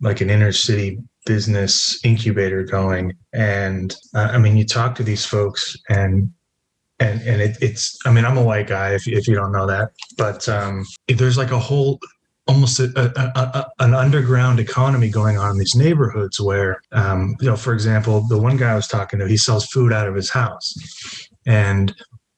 like 0.00 0.20
an 0.20 0.30
inner 0.30 0.52
city 0.52 0.98
business 1.28 2.02
incubator 2.04 2.64
going. 2.64 3.12
And 3.34 3.94
uh, 4.14 4.30
I 4.32 4.38
mean, 4.38 4.56
you 4.56 4.64
talk 4.64 4.94
to 4.96 5.04
these 5.04 5.24
folks 5.24 5.76
and 5.88 6.32
and 6.98 7.20
and 7.22 7.40
it, 7.40 7.56
it's 7.60 7.96
I 8.06 8.10
mean, 8.10 8.24
I'm 8.24 8.38
a 8.38 8.42
white 8.42 8.66
guy 8.66 8.94
if 8.94 9.06
if 9.06 9.28
you 9.28 9.34
don't 9.34 9.52
know 9.52 9.66
that, 9.66 9.90
but 10.16 10.48
um, 10.48 10.84
there's 11.06 11.36
like 11.36 11.52
a 11.52 11.58
whole 11.58 12.00
almost 12.48 12.80
a, 12.80 12.88
a, 12.96 13.38
a, 13.38 13.66
an 13.80 13.92
underground 13.92 14.58
economy 14.58 15.10
going 15.10 15.36
on 15.36 15.50
in 15.50 15.58
these 15.58 15.76
neighborhoods 15.76 16.40
where 16.40 16.80
um, 16.92 17.36
you 17.40 17.46
know 17.46 17.56
for 17.56 17.74
example 17.74 18.26
the 18.28 18.38
one 18.38 18.56
guy 18.56 18.72
i 18.72 18.74
was 18.74 18.88
talking 18.88 19.18
to 19.18 19.28
he 19.28 19.36
sells 19.36 19.66
food 19.66 19.92
out 19.92 20.08
of 20.08 20.14
his 20.14 20.30
house 20.30 20.74
and 21.46 21.94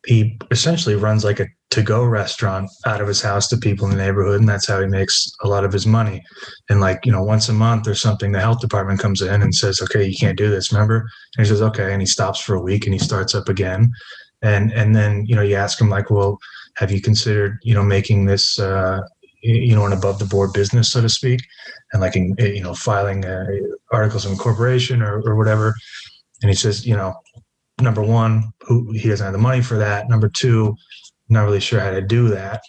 he 0.07 0.39
essentially 0.51 0.95
runs 0.95 1.25
like 1.25 1.41
a 1.41 1.47
to-go 1.71 2.05
restaurant 2.05 2.69
out 2.87 3.01
of 3.01 3.07
his 3.07 3.23
house 3.23 3.47
to 3.49 3.57
people 3.57 3.87
in 3.87 3.97
the 3.97 4.03
neighborhood 4.03 4.41
and 4.41 4.49
that's 4.49 4.67
how 4.67 4.81
he 4.81 4.87
makes 4.87 5.31
a 5.43 5.49
lot 5.49 5.65
of 5.65 5.73
his 5.73 5.87
money. 5.87 6.23
And 6.69 6.81
like 6.81 7.05
you 7.05 7.13
know 7.13 7.23
once 7.23 7.49
a 7.49 7.53
month 7.53 7.87
or 7.87 7.95
something 7.95 8.33
the 8.33 8.41
health 8.41 8.61
department 8.61 9.01
comes 9.01 9.23
in 9.23 9.43
and 9.43 9.55
says 9.55 9.81
okay 9.83 10.05
you 10.05 10.17
can't 10.17 10.39
do 10.39 10.51
this 10.51 10.73
remember? 10.73 11.09
And 11.37 11.47
he 11.47 11.51
says 11.51 11.63
okay 11.63 11.93
and 11.93 12.03
he 12.03 12.07
stops 12.07 12.41
for 12.41 12.55
a 12.55 12.63
week 12.63 12.87
and 12.87 12.95
he 12.95 12.99
starts 12.99 13.35
up 13.35 13.49
again. 13.49 13.91
And 14.43 14.73
and 14.73 14.97
then 14.97 15.27
you 15.27 15.37
know 15.37 15.43
you 15.43 15.57
ask 15.57 15.81
him 15.81 15.91
like 15.91 16.11
well 16.11 16.39
have 16.77 16.91
you 16.91 17.01
considered 17.01 17.59
you 17.63 17.75
know 17.75 17.85
making 17.85 18.25
this 18.25 18.59
uh, 18.59 19.01
you 19.43 19.75
know 19.75 19.87
an 19.87 19.93
above 19.93 20.19
the 20.19 20.25
board 20.25 20.53
business 20.53 20.91
so 20.91 21.01
to 21.01 21.09
speak 21.09 21.41
and 21.93 22.01
like 22.01 22.17
in, 22.17 22.35
you 22.39 22.63
know 22.63 22.75
filing 22.75 23.25
uh, 23.25 23.47
articles 23.93 24.25
of 24.25 24.33
incorporation 24.33 25.03
or, 25.03 25.21
or 25.27 25.37
whatever? 25.37 25.75
And 26.43 26.49
he 26.49 26.57
says 26.57 26.87
you 26.87 26.97
know 26.97 27.15
number 27.83 28.03
one 28.03 28.53
who 28.63 28.93
he 28.93 29.09
doesn't 29.09 29.25
have 29.25 29.33
the 29.33 29.39
money 29.39 29.63
for 29.63 29.79
that 29.79 30.09
number 30.09 30.29
two 30.29 30.77
not 31.31 31.45
really 31.45 31.61
sure 31.61 31.81
how 31.81 31.93
to 31.93 32.03
do 32.03 32.29
that. 32.29 32.63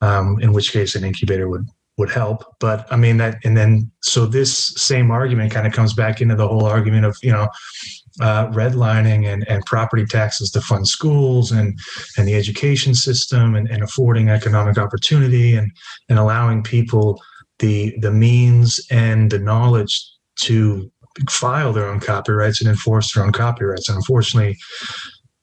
Um, 0.00 0.38
in 0.40 0.52
which 0.52 0.72
case, 0.72 0.94
an 0.94 1.04
incubator 1.04 1.48
would 1.48 1.66
would 1.96 2.10
help. 2.10 2.44
But 2.58 2.86
I 2.90 2.96
mean 2.96 3.18
that, 3.18 3.36
and 3.44 3.56
then 3.56 3.90
so 4.02 4.26
this 4.26 4.74
same 4.76 5.10
argument 5.10 5.52
kind 5.52 5.66
of 5.66 5.72
comes 5.72 5.92
back 5.92 6.20
into 6.20 6.34
the 6.34 6.48
whole 6.48 6.66
argument 6.66 7.04
of 7.04 7.16
you 7.22 7.32
know 7.32 7.48
uh, 8.20 8.48
redlining 8.48 9.26
and, 9.26 9.46
and 9.48 9.64
property 9.66 10.06
taxes 10.06 10.50
to 10.52 10.60
fund 10.60 10.86
schools 10.88 11.52
and 11.52 11.78
and 12.16 12.26
the 12.28 12.34
education 12.34 12.94
system 12.94 13.54
and, 13.54 13.68
and 13.68 13.82
affording 13.82 14.28
economic 14.28 14.78
opportunity 14.78 15.56
and 15.56 15.70
and 16.08 16.18
allowing 16.18 16.62
people 16.62 17.20
the 17.58 17.96
the 18.00 18.10
means 18.10 18.80
and 18.90 19.30
the 19.30 19.38
knowledge 19.38 20.04
to 20.36 20.90
file 21.28 21.72
their 21.72 21.86
own 21.86 22.00
copyrights 22.00 22.60
and 22.60 22.68
enforce 22.68 23.12
their 23.12 23.24
own 23.24 23.32
copyrights. 23.32 23.88
And 23.88 23.96
unfortunately, 23.96 24.58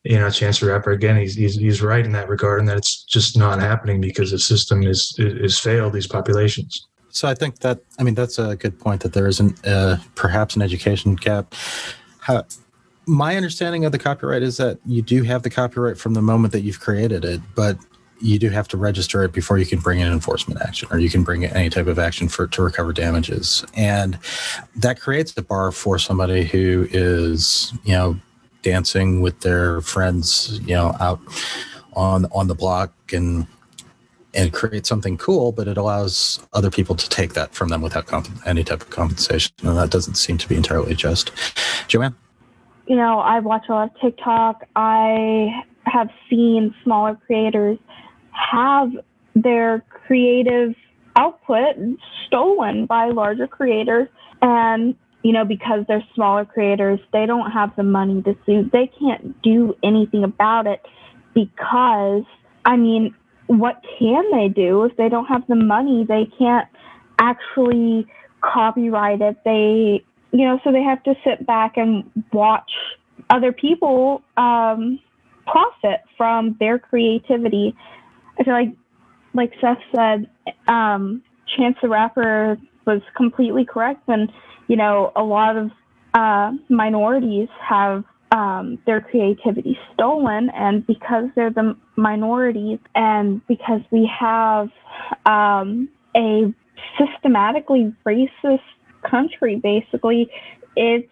you 0.03 0.17
know, 0.17 0.29
Chance 0.29 0.59
the 0.59 0.67
Rapper 0.67 0.91
again, 0.91 1.17
he's, 1.17 1.35
he's 1.35 1.55
he's 1.55 1.81
right 1.81 2.03
in 2.03 2.11
that 2.13 2.27
regard, 2.27 2.59
and 2.59 2.69
that 2.69 2.77
it's 2.77 3.03
just 3.03 3.37
not 3.37 3.59
happening 3.59 4.01
because 4.01 4.31
the 4.31 4.39
system 4.39 4.83
is 4.83 5.13
is 5.19 5.59
failed 5.59 5.93
these 5.93 6.07
populations. 6.07 6.87
So 7.09 7.27
I 7.27 7.35
think 7.35 7.59
that 7.59 7.79
I 7.99 8.03
mean 8.03 8.15
that's 8.15 8.39
a 8.39 8.55
good 8.55 8.79
point 8.79 9.01
that 9.01 9.13
there 9.13 9.27
isn't 9.27 9.65
uh, 9.65 9.97
perhaps 10.15 10.55
an 10.55 10.61
education 10.61 11.15
gap. 11.15 11.53
How, 12.19 12.45
my 13.05 13.35
understanding 13.35 13.85
of 13.85 13.91
the 13.91 13.99
copyright 13.99 14.41
is 14.43 14.57
that 14.57 14.79
you 14.85 15.01
do 15.01 15.23
have 15.23 15.43
the 15.43 15.49
copyright 15.49 15.97
from 15.97 16.13
the 16.13 16.21
moment 16.21 16.53
that 16.53 16.61
you've 16.61 16.79
created 16.79 17.25
it, 17.25 17.41
but 17.55 17.77
you 18.21 18.37
do 18.39 18.49
have 18.49 18.67
to 18.69 18.77
register 18.77 19.23
it 19.23 19.33
before 19.33 19.57
you 19.57 19.65
can 19.65 19.79
bring 19.79 20.01
an 20.01 20.11
enforcement 20.11 20.61
action 20.61 20.87
or 20.91 20.99
you 20.99 21.09
can 21.09 21.23
bring 21.23 21.45
any 21.45 21.69
type 21.69 21.87
of 21.87 21.97
action 21.97 22.27
for 22.27 22.47
to 22.47 22.61
recover 22.61 22.93
damages. 22.93 23.65
And 23.75 24.19
that 24.75 24.99
creates 24.99 25.35
a 25.37 25.41
bar 25.41 25.71
for 25.71 25.97
somebody 25.97 26.43
who 26.43 26.87
is 26.91 27.73
you 27.83 27.93
know 27.93 28.19
dancing 28.61 29.21
with 29.21 29.39
their 29.41 29.81
friends 29.81 30.59
you 30.65 30.75
know 30.75 30.95
out 30.99 31.19
on 31.93 32.25
on 32.31 32.47
the 32.47 32.55
block 32.55 32.93
and 33.11 33.47
and 34.33 34.53
create 34.53 34.85
something 34.85 35.17
cool 35.17 35.51
but 35.51 35.67
it 35.67 35.77
allows 35.77 36.39
other 36.53 36.69
people 36.69 36.95
to 36.95 37.09
take 37.09 37.33
that 37.33 37.53
from 37.53 37.69
them 37.69 37.81
without 37.81 38.05
comp- 38.05 38.29
any 38.45 38.63
type 38.63 38.81
of 38.81 38.89
compensation. 38.89 39.53
And 39.63 39.77
that 39.77 39.89
doesn't 39.89 40.15
seem 40.15 40.37
to 40.37 40.47
be 40.47 40.55
entirely 40.55 40.95
just. 40.95 41.31
Joanne? 41.87 42.15
You 42.87 42.95
know 42.97 43.19
i 43.19 43.39
watch 43.39 43.65
a 43.69 43.71
lot 43.71 43.91
of 43.95 44.01
tiktok. 44.01 44.67
I 44.75 45.63
have 45.85 46.09
seen 46.29 46.73
smaller 46.83 47.15
creators 47.25 47.77
have 48.31 48.89
their 49.35 49.83
creative 50.07 50.75
output 51.15 51.75
stolen 52.27 52.85
by 52.85 53.09
larger 53.09 53.47
creators. 53.47 54.07
And, 54.41 54.95
you 55.23 55.33
know, 55.33 55.45
because 55.45 55.85
they're 55.87 56.05
smaller 56.15 56.45
creators, 56.45 56.99
they 57.13 57.25
don't 57.25 57.51
have 57.51 57.75
the 57.75 57.83
money 57.83 58.21
to 58.23 58.35
sue. 58.45 58.69
They 58.71 58.91
can't 58.99 59.41
do 59.41 59.75
anything 59.83 60.23
about 60.23 60.67
it 60.67 60.81
because, 61.33 62.23
I 62.65 62.75
mean, 62.75 63.13
what 63.47 63.81
can 63.99 64.23
they 64.31 64.47
do 64.47 64.85
if 64.85 64.95
they 64.97 65.09
don't 65.09 65.25
have 65.25 65.45
the 65.47 65.55
money? 65.55 66.05
They 66.07 66.27
can't 66.37 66.67
actually 67.19 68.07
copyright 68.41 69.21
it. 69.21 69.37
They, 69.43 70.03
you 70.31 70.45
know, 70.45 70.59
so 70.63 70.71
they 70.71 70.81
have 70.81 71.03
to 71.03 71.15
sit 71.23 71.45
back 71.45 71.77
and 71.77 72.09
watch 72.31 72.71
other 73.29 73.51
people 73.51 74.23
um, 74.37 74.99
profit 75.45 76.01
from 76.17 76.55
their 76.59 76.79
creativity 76.79 77.75
I 78.39 78.43
feel 78.43 78.53
like, 78.53 78.75
like 79.33 79.51
Seth 79.61 79.77
said, 79.95 80.29
um, 80.67 81.23
Chance 81.57 81.77
the 81.81 81.89
Rapper 81.89 82.57
was 82.85 83.01
completely 83.15 83.65
correct, 83.65 84.03
and 84.07 84.31
you 84.67 84.75
know, 84.75 85.11
a 85.15 85.23
lot 85.23 85.57
of 85.57 85.71
uh, 86.13 86.51
minorities 86.69 87.49
have 87.67 88.03
um, 88.31 88.79
their 88.85 89.01
creativity 89.01 89.77
stolen, 89.93 90.49
and 90.55 90.85
because 90.87 91.25
they're 91.35 91.51
the 91.51 91.75
minorities, 91.97 92.79
and 92.95 93.45
because 93.47 93.81
we 93.91 94.09
have 94.19 94.69
um, 95.25 95.89
a 96.15 96.53
systematically 96.97 97.93
racist 98.05 98.59
country, 99.09 99.57
basically, 99.57 100.29
it's 100.75 101.11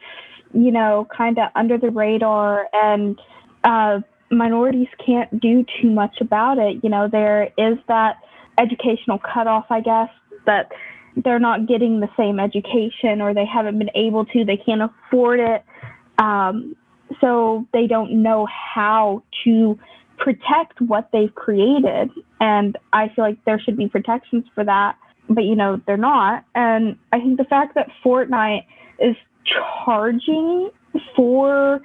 you 0.54 0.72
know 0.72 1.08
kind 1.16 1.38
of 1.38 1.50
under 1.56 1.78
the 1.78 1.90
radar 1.90 2.68
and. 2.74 3.20
Uh, 3.64 4.00
minorities 4.32 4.88
can't 5.06 5.40
do 5.40 5.66
too 5.82 5.90
much 5.90 6.18
about 6.22 6.58
it. 6.58 6.84
You 6.84 6.90
know, 6.90 7.08
there 7.08 7.46
is 7.58 7.78
that 7.88 8.18
educational 8.60 9.20
cutoff, 9.20 9.66
I 9.70 9.82
guess, 9.82 10.10
that 10.46 10.72
they're 11.16 11.40
not 11.40 11.68
getting 11.68 12.00
the 12.00 12.10
same 12.18 12.40
education 12.40 13.22
or 13.22 13.34
they 13.34 13.46
haven't 13.46 13.78
been 13.80 13.92
able 13.96 14.26
to, 14.26 14.46
they 14.46 14.58
can't 14.58 14.82
afford 14.82 15.40
it. 15.40 15.64
Um, 16.18 16.76
so 17.22 17.66
they 17.74 17.88
don't 17.88 18.22
know 18.22 18.48
how 18.48 19.24
to 19.44 19.80
protect 20.18 20.80
what 20.82 21.10
they've 21.12 21.34
created. 21.34 22.12
And 22.40 22.78
I 22.94 23.10
feel 23.10 23.26
like 23.26 23.44
there 23.46 23.60
should 23.60 23.78
be 23.78 23.88
protections 23.88 24.46
for 24.54 24.64
that, 24.64 24.98
but 25.30 25.46
you 25.46 25.56
know, 25.56 25.82
they're 25.88 25.98
not. 25.98 26.46
And 26.56 26.98
I 27.12 27.20
think 27.20 27.38
the 27.38 27.46
fact 27.46 27.76
that 27.76 27.88
Fortnite 28.04 28.66
is 29.00 29.16
charging 29.86 30.70
for 31.16 31.82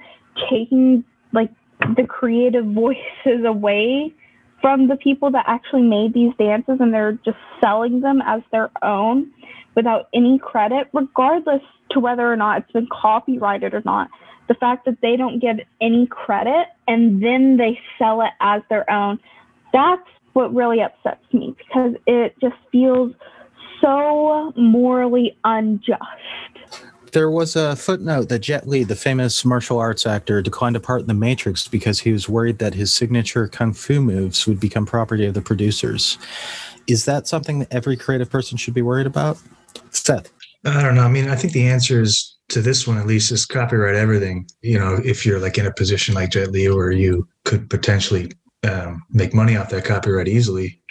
taking 0.49 1.03
like 1.33 1.49
the 1.95 2.05
creative 2.07 2.65
voices 2.73 3.45
away 3.45 4.13
from 4.61 4.87
the 4.87 4.95
people 4.95 5.31
that 5.31 5.45
actually 5.47 5.83
made 5.83 6.13
these 6.13 6.33
dances 6.37 6.77
and 6.79 6.93
they're 6.93 7.19
just 7.23 7.37
selling 7.61 8.01
them 8.01 8.21
as 8.25 8.41
their 8.51 8.71
own 8.83 9.31
without 9.75 10.07
any 10.13 10.39
credit, 10.39 10.87
regardless 10.93 11.61
to 11.91 11.99
whether 11.99 12.31
or 12.31 12.35
not 12.35 12.61
it's 12.61 12.71
been 12.71 12.87
copyrighted 12.91 13.73
or 13.73 13.81
not. 13.85 14.09
The 14.47 14.55
fact 14.55 14.85
that 14.85 14.97
they 15.01 15.17
don't 15.17 15.39
give 15.39 15.57
any 15.81 16.07
credit 16.07 16.67
and 16.87 17.21
then 17.21 17.57
they 17.57 17.79
sell 17.99 18.21
it 18.21 18.31
as 18.41 18.61
their 18.69 18.89
own, 18.89 19.19
that's 19.73 20.07
what 20.33 20.53
really 20.53 20.81
upsets 20.81 21.23
me 21.33 21.55
because 21.57 21.95
it 22.07 22.35
just 22.41 22.55
feels 22.71 23.13
so 23.81 24.53
morally 24.55 25.37
unjust 25.43 26.54
there 27.15 27.31
was 27.31 27.55
a 27.55 27.77
footnote 27.77 28.27
that 28.27 28.39
Jet 28.39 28.67
Li, 28.67 28.83
the 28.83 28.93
famous 28.93 29.45
martial 29.45 29.79
arts 29.79 30.05
actor, 30.05 30.41
declined 30.41 30.75
a 30.75 30.81
part 30.81 30.99
in 30.99 31.07
The 31.07 31.13
Matrix 31.13 31.65
because 31.65 32.01
he 32.01 32.11
was 32.11 32.27
worried 32.27 32.59
that 32.59 32.73
his 32.73 32.93
signature 32.93 33.47
kung 33.47 33.71
fu 33.71 34.01
moves 34.01 34.45
would 34.45 34.59
become 34.59 34.85
property 34.85 35.25
of 35.25 35.33
the 35.33 35.41
producers. 35.41 36.17
Is 36.87 37.05
that 37.05 37.25
something 37.25 37.59
that 37.59 37.73
every 37.73 37.95
creative 37.95 38.29
person 38.29 38.57
should 38.57 38.73
be 38.73 38.81
worried 38.81 39.07
about? 39.07 39.37
Seth. 39.91 40.29
I 40.65 40.81
don't 40.81 40.93
know. 40.93 41.05
I 41.05 41.07
mean, 41.07 41.29
I 41.29 41.37
think 41.37 41.53
the 41.53 41.69
answer 41.69 42.01
is 42.01 42.35
to 42.49 42.61
this 42.61 42.85
one 42.85 42.97
at 42.97 43.07
least 43.07 43.31
is 43.31 43.45
copyright 43.45 43.95
everything. 43.95 44.45
You 44.61 44.77
know, 44.77 44.99
if 45.05 45.25
you're 45.25 45.39
like 45.39 45.57
in 45.57 45.67
a 45.67 45.73
position 45.73 46.15
like 46.15 46.31
Jet 46.31 46.51
Li 46.51 46.69
where 46.69 46.91
you 46.91 47.25
could 47.45 47.69
potentially 47.69 48.33
um, 48.69 49.01
make 49.09 49.33
money 49.33 49.55
off 49.55 49.69
that 49.69 49.85
copyright 49.85 50.27
easily, 50.27 50.81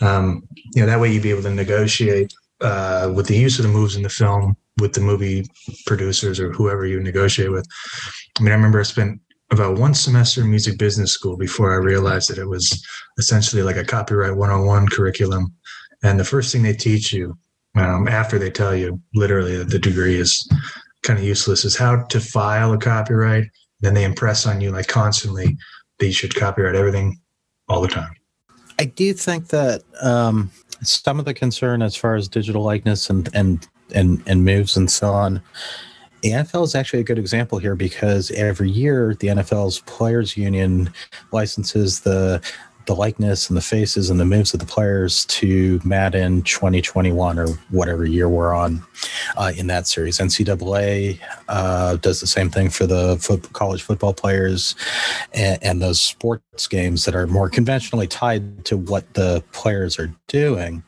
um, 0.00 0.46
you 0.72 0.82
know, 0.82 0.86
that 0.86 1.00
way 1.00 1.12
you'd 1.12 1.24
be 1.24 1.30
able 1.30 1.42
to 1.42 1.50
negotiate 1.50 2.32
uh, 2.64 3.12
with 3.14 3.26
the 3.26 3.36
use 3.36 3.58
of 3.58 3.64
the 3.64 3.70
moves 3.70 3.94
in 3.94 4.02
the 4.02 4.08
film 4.08 4.56
with 4.78 4.94
the 4.94 5.00
movie 5.00 5.46
producers 5.86 6.40
or 6.40 6.52
whoever 6.52 6.84
you 6.86 7.00
negotiate 7.00 7.52
with. 7.52 7.66
I 8.38 8.42
mean, 8.42 8.52
I 8.52 8.56
remember 8.56 8.80
I 8.80 8.84
spent 8.84 9.20
about 9.50 9.78
one 9.78 9.94
semester 9.94 10.40
in 10.40 10.50
music 10.50 10.78
business 10.78 11.12
school 11.12 11.36
before 11.36 11.72
I 11.72 11.76
realized 11.76 12.28
that 12.30 12.38
it 12.38 12.48
was 12.48 12.84
essentially 13.18 13.62
like 13.62 13.76
a 13.76 13.84
copyright 13.84 14.36
101 14.36 14.88
curriculum. 14.88 15.54
And 16.02 16.18
the 16.18 16.24
first 16.24 16.52
thing 16.52 16.62
they 16.62 16.72
teach 16.72 17.12
you 17.12 17.38
um, 17.76 18.08
after 18.08 18.38
they 18.38 18.50
tell 18.50 18.74
you 18.74 19.00
literally 19.14 19.56
that 19.58 19.70
the 19.70 19.78
degree 19.78 20.18
is 20.18 20.48
kind 21.02 21.18
of 21.18 21.24
useless 21.24 21.64
is 21.64 21.76
how 21.76 22.02
to 22.04 22.20
file 22.20 22.72
a 22.72 22.78
copyright. 22.78 23.44
Then 23.80 23.94
they 23.94 24.04
impress 24.04 24.46
on 24.46 24.60
you 24.60 24.72
like 24.72 24.88
constantly 24.88 25.56
that 25.98 26.06
you 26.06 26.12
should 26.12 26.34
copyright 26.34 26.74
everything 26.74 27.20
all 27.68 27.80
the 27.80 27.88
time. 27.88 28.14
I 28.78 28.86
do 28.86 29.12
think 29.12 29.48
that 29.48 29.82
um, 30.02 30.50
some 30.82 31.18
of 31.18 31.24
the 31.24 31.34
concern 31.34 31.82
as 31.82 31.96
far 31.96 32.14
as 32.14 32.28
digital 32.28 32.62
likeness 32.62 33.10
and 33.10 33.28
and 33.34 33.66
and 33.94 34.22
and 34.26 34.44
moves 34.44 34.76
and 34.76 34.90
so 34.90 35.10
on. 35.10 35.42
The 36.22 36.30
NFL 36.30 36.64
is 36.64 36.74
actually 36.74 37.00
a 37.00 37.04
good 37.04 37.18
example 37.18 37.58
here 37.58 37.76
because 37.76 38.30
every 38.30 38.70
year 38.70 39.14
the 39.20 39.28
NFL's 39.28 39.80
players 39.80 40.38
union 40.38 40.90
licenses 41.32 42.00
the 42.00 42.40
the 42.86 42.94
likeness 42.94 43.48
and 43.48 43.56
the 43.56 43.62
faces 43.62 44.10
and 44.10 44.20
the 44.20 44.24
moves 44.24 44.52
of 44.54 44.60
the 44.60 44.66
players 44.66 45.24
to 45.26 45.80
Madden 45.84 46.42
2021 46.42 47.38
or 47.38 47.48
whatever 47.70 48.04
year 48.04 48.28
we're 48.28 48.54
on 48.54 48.84
uh, 49.36 49.52
in 49.56 49.66
that 49.68 49.86
series. 49.86 50.18
NCAA 50.18 51.18
uh, 51.48 51.96
does 51.96 52.20
the 52.20 52.26
same 52.26 52.50
thing 52.50 52.70
for 52.70 52.86
the 52.86 53.16
college 53.52 53.82
football 53.82 54.12
players 54.14 54.74
and, 55.32 55.62
and, 55.62 55.82
those 55.82 56.00
sports 56.00 56.66
games 56.66 57.04
that 57.04 57.14
are 57.14 57.26
more 57.26 57.50
conventionally 57.50 58.06
tied 58.06 58.64
to 58.64 58.76
what 58.76 59.12
the 59.14 59.42
players 59.52 59.98
are 59.98 60.14
doing. 60.28 60.82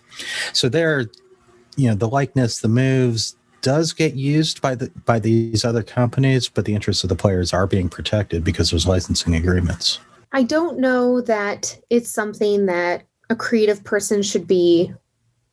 So 0.53 0.69
they're 0.69 1.07
you 1.77 1.89
know 1.89 1.95
the 1.95 2.09
likeness 2.09 2.61
the 2.61 2.69
moves 2.69 3.37
does 3.61 3.93
get 3.93 4.15
used 4.15 4.61
by 4.61 4.75
the 4.75 4.91
by 5.05 5.19
these 5.19 5.65
other 5.65 5.83
companies 5.83 6.49
but 6.49 6.65
the 6.65 6.75
interests 6.75 7.05
of 7.05 7.09
the 7.09 7.17
players 7.17 7.53
are 7.53 7.67
being 7.67 7.89
protected 7.89 8.43
because 8.43 8.71
there's 8.71 8.87
licensing 8.87 9.35
agreements 9.35 10.01
i 10.37 10.43
don't 10.43 10.79
know 10.79 11.21
that 11.21 11.79
it's 11.91 12.11
something 12.11 12.67
that 12.67 13.03
a 13.31 13.37
creative 13.37 13.83
person 13.83 14.23
should 14.23 14.47
be 14.47 14.93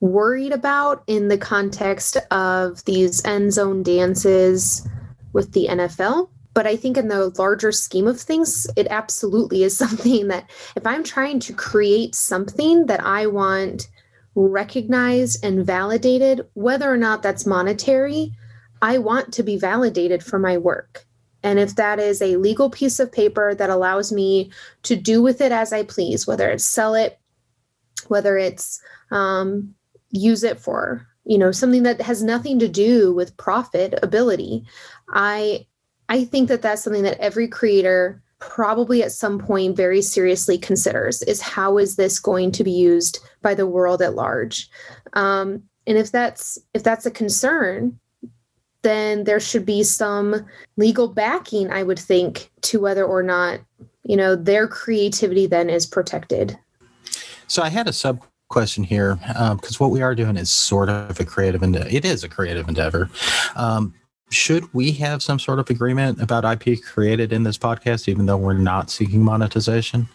worried 0.04 0.52
about 0.52 1.02
in 1.08 1.30
the 1.30 1.38
context 1.38 2.18
of 2.30 2.84
these 2.84 3.24
end 3.24 3.54
zone 3.54 3.82
dances 3.82 4.86
with 5.32 5.54
the 5.54 5.68
NFL. 5.70 6.30
But 6.54 6.68
I 6.68 6.76
think 6.76 6.98
in 6.98 7.08
the 7.08 7.30
larger 7.38 7.72
scheme 7.72 8.08
of 8.08 8.20
things, 8.20 8.68
it 8.76 8.86
absolutely 8.90 9.64
is 9.64 9.78
something 9.84 10.28
that 10.28 10.50
if 10.76 10.86
I'm 10.86 11.06
trying 11.06 11.40
to 11.40 11.54
create 11.54 12.16
something 12.16 12.88
that 12.88 13.02
I 13.04 13.28
want 13.28 13.88
recognized 14.36 15.44
and 15.44 15.66
validated, 15.66 16.48
whether 16.54 16.92
or 16.92 16.98
not 16.98 17.24
that's 17.24 17.46
monetary, 17.46 18.34
I 18.82 18.98
want 18.98 19.34
to 19.36 19.44
be 19.44 19.58
validated 19.58 20.22
for 20.22 20.38
my 20.38 20.58
work. 20.58 21.06
And 21.44 21.60
if 21.60 21.76
that 21.76 22.00
is 22.00 22.22
a 22.22 22.38
legal 22.38 22.70
piece 22.70 23.00
of 23.00 23.12
paper 23.12 23.54
that 23.54 23.70
allows 23.70 24.12
me 24.12 24.52
to 24.84 24.96
do 24.96 25.22
with 25.22 25.42
it 25.42 25.52
as 25.52 25.74
I 25.74 25.84
please, 25.84 26.26
whether 26.26 26.50
it's 26.50 26.64
sell 26.64 26.96
it, 26.96 27.20
whether 28.08 28.38
it's 28.38 28.82
um, 29.12 29.76
use 30.10 30.44
it 30.44 30.60
for 30.60 31.08
you 31.26 31.38
know 31.38 31.52
something 31.52 31.84
that 31.84 32.02
has 32.02 32.22
nothing 32.22 32.60
to 32.60 32.68
do 32.68 33.14
with 33.14 33.38
profit 33.38 33.94
ability, 34.02 34.66
I 35.10 35.68
I 36.10 36.26
think 36.26 36.50
that 36.50 36.62
that's 36.62 36.84
something 36.84 37.04
that 37.04 37.20
every 37.20 37.48
creator 37.48 38.22
probably 38.40 39.02
at 39.02 39.12
some 39.12 39.40
point 39.40 39.76
very 39.76 40.02
seriously 40.02 40.58
considers 40.58 41.22
is 41.24 41.42
how 41.42 41.78
is 41.78 41.96
this 41.96 42.20
going 42.20 42.52
to 42.52 42.64
be 42.64 42.72
used 42.72 43.20
by 43.42 43.54
the 43.54 43.66
world 43.66 44.02
at 44.02 44.16
large? 44.16 44.70
Um, 45.14 45.64
and 45.88 45.98
if 45.98 46.12
that's 46.12 46.58
if 46.74 46.84
that's 46.84 47.06
a 47.06 47.12
concern 47.12 48.00
then 48.84 49.24
there 49.24 49.40
should 49.40 49.66
be 49.66 49.84
some 49.84 50.46
legal 50.78 51.08
backing 51.08 51.72
i 51.72 51.82
would 51.82 52.00
think 52.00 52.52
to 52.62 52.80
whether 52.80 53.04
or 53.04 53.24
not 53.24 53.60
you 54.04 54.18
know 54.18 54.36
their 54.36 54.68
creativity 54.68 55.48
then 55.48 55.70
is 55.70 55.86
protected. 55.86 56.58
So 57.48 57.62
i 57.64 57.70
had 57.70 57.88
a 57.88 57.94
sub 57.94 58.24
question 58.50 58.84
here 58.84 59.16
because 59.16 59.82
um, 59.82 59.86
what 59.86 59.90
we 59.90 60.02
are 60.02 60.14
doing 60.14 60.38
is 60.38 60.52
sort 60.52 60.88
of 60.88 61.20
a 61.20 61.26
creative 61.26 61.64
endeavor 61.64 61.88
it 61.90 62.06
is 62.06 62.24
a 62.24 62.30
creative 62.30 62.68
endeavor. 62.68 63.10
Um, 63.56 63.94
should 64.30 64.72
we 64.74 64.92
have 64.94 65.22
some 65.22 65.38
sort 65.38 65.60
of 65.60 65.70
agreement 65.70 66.22
about 66.22 66.44
ip 66.46 66.82
created 66.84 67.32
in 67.32 67.44
this 67.44 67.58
podcast 67.58 68.08
even 68.08 68.26
though 68.26 68.38
we're 68.38 68.54
not 68.54 68.90
seeking 68.90 69.24
monetization? 69.24 70.08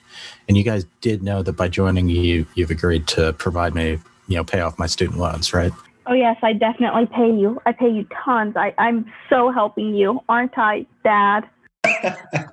And 0.48 0.56
you 0.56 0.64
guys 0.64 0.84
did 1.00 1.22
know 1.22 1.42
that 1.42 1.54
by 1.54 1.68
joining 1.68 2.08
you 2.08 2.46
you've 2.54 2.70
agreed 2.70 3.06
to 3.08 3.32
provide 3.34 3.74
me 3.74 3.98
you 4.28 4.36
know 4.36 4.44
pay 4.44 4.60
off 4.60 4.78
my 4.78 4.86
student 4.86 5.18
loans 5.18 5.52
right 5.52 5.72
Oh 6.08 6.14
yes, 6.14 6.38
I 6.42 6.54
definitely 6.54 7.06
pay 7.06 7.30
you. 7.30 7.60
I 7.66 7.72
pay 7.72 7.90
you 7.90 8.06
tons. 8.24 8.56
I, 8.56 8.72
I'm 8.78 9.12
so 9.28 9.52
helping 9.52 9.94
you, 9.94 10.20
aren't 10.28 10.56
I, 10.56 10.86
Dad? 11.04 11.48
I 11.84 12.48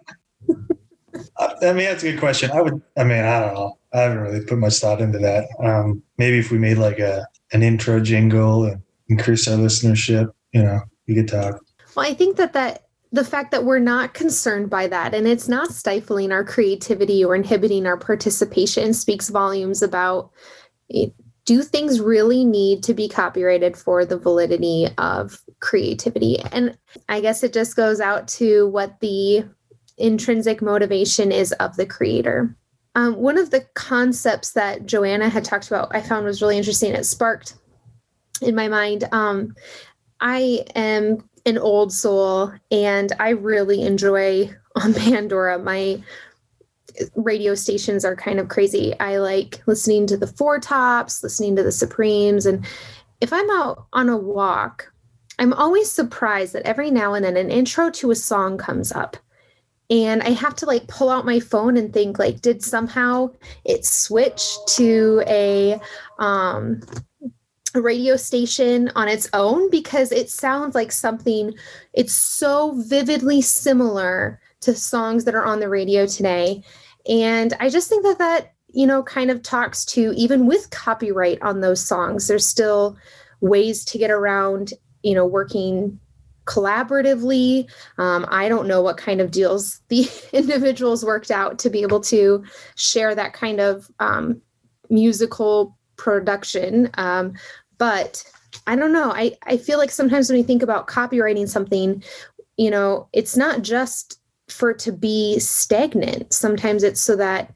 mean, 1.61 1.85
that's 1.85 2.03
a 2.03 2.11
good 2.11 2.19
question. 2.19 2.51
I 2.51 2.61
would. 2.61 2.81
I 2.97 3.05
mean, 3.05 3.23
I 3.23 3.39
don't 3.39 3.53
know. 3.53 3.77
I 3.93 4.01
haven't 4.01 4.19
really 4.19 4.41
put 4.41 4.57
much 4.57 4.79
thought 4.79 4.99
into 4.99 5.19
that. 5.19 5.47
Um, 5.63 6.03
maybe 6.17 6.37
if 6.37 6.51
we 6.51 6.57
made 6.57 6.77
like 6.77 6.99
a 6.99 7.25
an 7.53 7.63
intro 7.63 8.01
jingle 8.01 8.65
and 8.65 8.81
increase 9.07 9.47
our 9.47 9.57
listenership, 9.57 10.29
you 10.51 10.61
know, 10.61 10.81
we 11.07 11.15
could 11.15 11.29
talk. 11.29 11.57
Well, 11.95 12.05
I 12.05 12.13
think 12.13 12.35
that 12.35 12.51
that 12.53 12.87
the 13.13 13.23
fact 13.23 13.51
that 13.51 13.63
we're 13.63 13.79
not 13.79 14.13
concerned 14.13 14.69
by 14.69 14.87
that 14.87 15.13
and 15.13 15.25
it's 15.25 15.47
not 15.47 15.71
stifling 15.71 16.33
our 16.33 16.43
creativity 16.43 17.23
or 17.23 17.33
inhibiting 17.33 17.85
our 17.85 17.95
participation 17.95 18.93
speaks 18.93 19.29
volumes 19.29 19.81
about 19.81 20.31
do 21.45 21.61
things 21.61 22.01
really 22.01 22.43
need 22.43 22.83
to 22.83 22.93
be 22.93 23.07
copyrighted 23.07 23.77
for 23.77 24.03
the 24.03 24.17
validity 24.17 24.87
of 24.97 25.39
creativity? 25.59 26.39
And 26.51 26.77
I 27.07 27.21
guess 27.21 27.43
it 27.43 27.53
just 27.53 27.75
goes 27.75 28.01
out 28.01 28.27
to 28.29 28.67
what 28.67 28.99
the 28.99 29.45
intrinsic 29.97 30.61
motivation 30.61 31.31
is 31.31 31.51
of 31.53 31.75
the 31.77 31.85
creator. 31.85 32.55
Um, 32.95 33.15
one 33.15 33.37
of 33.37 33.51
the 33.51 33.61
concepts 33.75 34.53
that 34.53 34.85
Joanna 34.85 35.29
had 35.29 35.45
talked 35.45 35.67
about, 35.67 35.93
I 35.93 36.01
found 36.01 36.25
was 36.25 36.41
really 36.41 36.57
interesting. 36.57 36.93
It 36.93 37.05
sparked 37.05 37.55
in 38.41 38.55
my 38.55 38.67
mind. 38.67 39.07
Um, 39.11 39.55
I 40.19 40.65
am 40.75 41.29
an 41.45 41.57
old 41.57 41.93
soul 41.93 42.51
and 42.71 43.11
I 43.19 43.29
really 43.29 43.83
enjoy 43.83 44.49
on 44.81 44.93
Pandora. 44.95 45.59
My 45.59 46.01
radio 47.15 47.55
stations 47.55 48.05
are 48.05 48.15
kind 48.15 48.39
of 48.39 48.49
crazy. 48.49 48.97
I 48.99 49.17
like 49.17 49.61
listening 49.65 50.07
to 50.07 50.17
the 50.17 50.27
Four 50.27 50.59
Tops, 50.59 51.23
listening 51.23 51.55
to 51.55 51.63
the 51.63 51.71
Supremes. 51.71 52.45
And 52.45 52.65
if 53.21 53.31
I'm 53.31 53.49
out 53.51 53.85
on 53.93 54.09
a 54.09 54.17
walk, 54.17 54.91
I'm 55.39 55.53
always 55.53 55.91
surprised 55.91 56.53
that 56.53 56.65
every 56.65 56.91
now 56.91 57.13
and 57.13 57.25
then 57.25 57.37
an 57.37 57.51
intro 57.51 57.89
to 57.91 58.11
a 58.11 58.15
song 58.15 58.57
comes 58.57 58.91
up. 58.91 59.17
And 59.89 60.23
I 60.23 60.29
have 60.29 60.55
to 60.55 60.65
like 60.65 60.87
pull 60.87 61.09
out 61.09 61.25
my 61.25 61.39
phone 61.39 61.77
and 61.77 61.93
think 61.93 62.17
like, 62.17 62.41
did 62.41 62.63
somehow 62.63 63.31
it 63.65 63.85
switch 63.85 64.55
to 64.69 65.23
a 65.27 65.79
um 66.17 66.81
a 67.75 67.81
radio 67.81 68.15
station 68.15 68.89
on 68.95 69.09
its 69.09 69.29
own 69.33 69.69
because 69.69 70.11
it 70.11 70.29
sounds 70.29 70.75
like 70.75 70.91
something 70.91 71.53
it's 71.93 72.13
so 72.13 72.73
vividly 72.77 73.41
similar 73.41 74.39
to 74.61 74.73
songs 74.73 75.25
that 75.25 75.35
are 75.35 75.45
on 75.45 75.59
the 75.59 75.67
radio 75.67 76.05
today 76.05 76.63
and 77.07 77.53
I 77.59 77.69
just 77.69 77.89
think 77.89 78.03
that 78.03 78.17
that, 78.19 78.53
you 78.73 78.87
know, 78.87 79.03
kind 79.03 79.31
of 79.31 79.43
talks 79.43 79.85
to 79.85 80.13
even 80.15 80.47
with 80.47 80.69
copyright 80.71 81.41
on 81.41 81.61
those 81.61 81.85
songs, 81.85 82.27
there's 82.27 82.47
still 82.47 82.97
ways 83.41 83.85
to 83.85 83.97
get 83.97 84.11
around, 84.11 84.73
you 85.03 85.13
know, 85.13 85.25
working 85.25 85.99
collaboratively. 86.45 87.69
Um, 87.97 88.25
I 88.29 88.49
don't 88.49 88.67
know 88.67 88.81
what 88.81 88.97
kind 88.97 89.21
of 89.21 89.31
deals 89.31 89.81
the 89.89 90.09
individuals 90.33 91.05
worked 91.05 91.31
out 91.31 91.59
to 91.59 91.69
be 91.69 91.81
able 91.81 92.01
to 92.01 92.43
share 92.75 93.15
that 93.15 93.33
kind 93.33 93.59
of 93.59 93.89
um, 93.99 94.41
musical 94.89 95.77
production. 95.97 96.89
Um, 96.95 97.33
but 97.77 98.23
I 98.67 98.75
don't 98.75 98.93
know. 98.93 99.11
I, 99.11 99.35
I 99.43 99.57
feel 99.57 99.77
like 99.77 99.91
sometimes 99.91 100.29
when 100.29 100.37
we 100.37 100.43
think 100.43 100.63
about 100.63 100.87
copywriting 100.87 101.47
something, 101.47 102.03
you 102.57 102.71
know, 102.71 103.09
it's 103.11 103.35
not 103.35 103.61
just 103.61 104.19
for 104.49 104.71
it 104.71 104.79
to 104.79 104.91
be 104.91 105.39
stagnant. 105.39 106.33
Sometimes 106.33 106.83
it's 106.83 107.01
so 107.01 107.15
that 107.15 107.53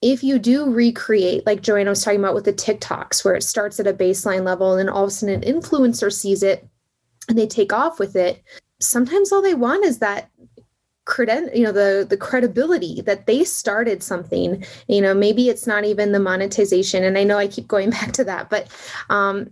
if 0.00 0.22
you 0.22 0.38
do 0.38 0.70
recreate, 0.70 1.44
like 1.46 1.62
Joanna 1.62 1.90
was 1.90 2.04
talking 2.04 2.20
about 2.20 2.34
with 2.34 2.44
the 2.44 2.52
TikToks, 2.52 3.24
where 3.24 3.34
it 3.34 3.42
starts 3.42 3.80
at 3.80 3.86
a 3.86 3.92
baseline 3.92 4.44
level 4.44 4.72
and 4.72 4.78
then 4.78 4.88
all 4.88 5.04
of 5.04 5.08
a 5.08 5.10
sudden 5.10 5.42
an 5.42 5.60
influencer 5.60 6.12
sees 6.12 6.42
it 6.42 6.68
and 7.28 7.36
they 7.36 7.46
take 7.46 7.72
off 7.72 7.98
with 7.98 8.16
it, 8.16 8.42
sometimes 8.80 9.32
all 9.32 9.42
they 9.42 9.54
want 9.54 9.84
is 9.84 9.98
that 9.98 10.30
credit 11.04 11.56
you 11.56 11.64
know 11.64 11.72
the 11.72 12.06
the 12.08 12.18
credibility 12.18 13.00
that 13.00 13.26
they 13.26 13.42
started 13.42 14.02
something 14.02 14.62
you 14.88 15.00
know 15.00 15.14
maybe 15.14 15.48
it's 15.48 15.66
not 15.66 15.82
even 15.86 16.12
the 16.12 16.20
monetization 16.20 17.02
and 17.02 17.16
i 17.16 17.24
know 17.24 17.38
i 17.38 17.48
keep 17.48 17.66
going 17.66 17.88
back 17.98 18.12
to 18.12 18.22
that 18.22 18.50
but 18.50 18.68
um 19.08 19.48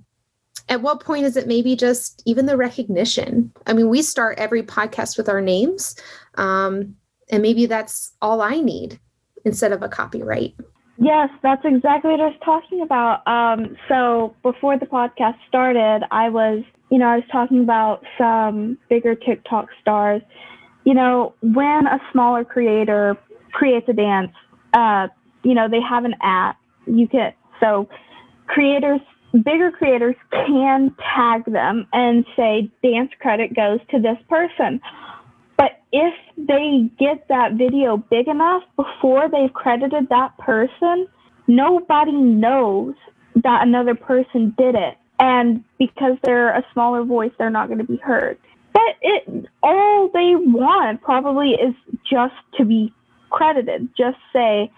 at 0.68 0.82
what 0.82 1.00
point 1.00 1.24
is 1.24 1.36
it 1.36 1.46
maybe 1.46 1.76
just 1.76 2.22
even 2.26 2.46
the 2.46 2.56
recognition 2.56 3.52
i 3.66 3.72
mean 3.72 3.88
we 3.88 4.02
start 4.02 4.38
every 4.38 4.62
podcast 4.62 5.16
with 5.16 5.28
our 5.28 5.40
names 5.40 5.96
um, 6.36 6.96
and 7.30 7.42
maybe 7.42 7.66
that's 7.66 8.12
all 8.22 8.40
I 8.40 8.60
need 8.60 8.98
instead 9.44 9.72
of 9.72 9.82
a 9.82 9.88
copyright. 9.88 10.54
Yes, 10.98 11.28
that's 11.42 11.62
exactly 11.64 12.12
what 12.12 12.20
I 12.20 12.26
was 12.26 12.40
talking 12.44 12.80
about. 12.80 13.26
Um, 13.26 13.76
so 13.88 14.34
before 14.42 14.78
the 14.78 14.86
podcast 14.86 15.36
started, 15.46 16.06
I 16.10 16.30
was, 16.30 16.62
you 16.90 16.98
know, 16.98 17.06
I 17.06 17.16
was 17.16 17.24
talking 17.30 17.62
about 17.62 18.02
some 18.16 18.78
bigger 18.88 19.14
TikTok 19.14 19.66
stars. 19.80 20.22
You 20.84 20.94
know, 20.94 21.34
when 21.42 21.86
a 21.86 22.00
smaller 22.12 22.44
creator 22.44 23.16
creates 23.52 23.88
a 23.88 23.92
dance, 23.92 24.32
uh, 24.72 25.08
you 25.42 25.54
know, 25.54 25.68
they 25.68 25.80
have 25.80 26.04
an 26.04 26.14
app. 26.22 26.56
You 26.86 27.08
can 27.08 27.32
so 27.60 27.88
creators, 28.46 29.00
bigger 29.44 29.70
creators 29.70 30.16
can 30.30 30.94
tag 31.14 31.44
them 31.46 31.86
and 31.92 32.24
say 32.36 32.70
dance 32.82 33.10
credit 33.20 33.54
goes 33.54 33.80
to 33.90 34.00
this 34.00 34.18
person 34.28 34.80
but 35.56 35.80
if 35.92 36.14
they 36.36 36.90
get 36.98 37.28
that 37.28 37.54
video 37.54 37.96
big 37.96 38.28
enough 38.28 38.62
before 38.76 39.28
they've 39.30 39.52
credited 39.52 40.08
that 40.10 40.36
person, 40.38 41.06
nobody 41.46 42.12
knows 42.12 42.94
that 43.36 43.66
another 43.66 43.94
person 43.94 44.54
did 44.58 44.74
it. 44.74 44.96
And 45.18 45.64
because 45.78 46.18
they're 46.22 46.50
a 46.50 46.64
smaller 46.72 47.04
voice, 47.04 47.32
they're 47.38 47.50
not 47.50 47.68
going 47.68 47.78
to 47.78 47.84
be 47.84 47.96
heard. 47.96 48.38
But 48.72 48.96
it 49.00 49.46
all 49.62 50.10
they 50.12 50.34
want 50.36 51.00
probably 51.02 51.52
is 51.52 51.74
just 52.10 52.34
to 52.58 52.64
be 52.66 52.92
credited. 53.30 53.88
Just 53.96 54.18
say, 54.34 54.70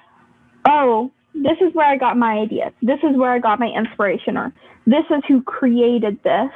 "Oh, 0.64 1.10
this 1.34 1.56
is 1.60 1.74
where 1.74 1.86
I 1.86 1.96
got 1.96 2.16
my 2.16 2.38
ideas. 2.38 2.72
This 2.82 2.98
is 3.02 3.16
where 3.16 3.32
I 3.32 3.38
got 3.38 3.58
my 3.58 3.68
inspiration 3.68 4.36
or 4.36 4.52
this 4.86 5.04
is 5.10 5.22
who 5.28 5.42
created 5.42 6.22
this." 6.22 6.50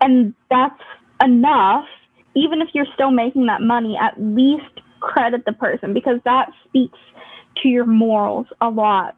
And 0.00 0.34
that's 0.50 0.82
enough 1.22 1.86
even 2.34 2.62
if 2.62 2.68
you're 2.72 2.86
still 2.94 3.10
making 3.10 3.46
that 3.46 3.60
money, 3.60 3.96
at 4.00 4.14
least 4.18 4.80
credit 5.00 5.44
the 5.44 5.52
person 5.52 5.92
because 5.92 6.18
that 6.24 6.50
speaks 6.66 6.98
to 7.62 7.68
your 7.68 7.84
morals 7.84 8.46
a 8.60 8.68
lot. 8.68 9.16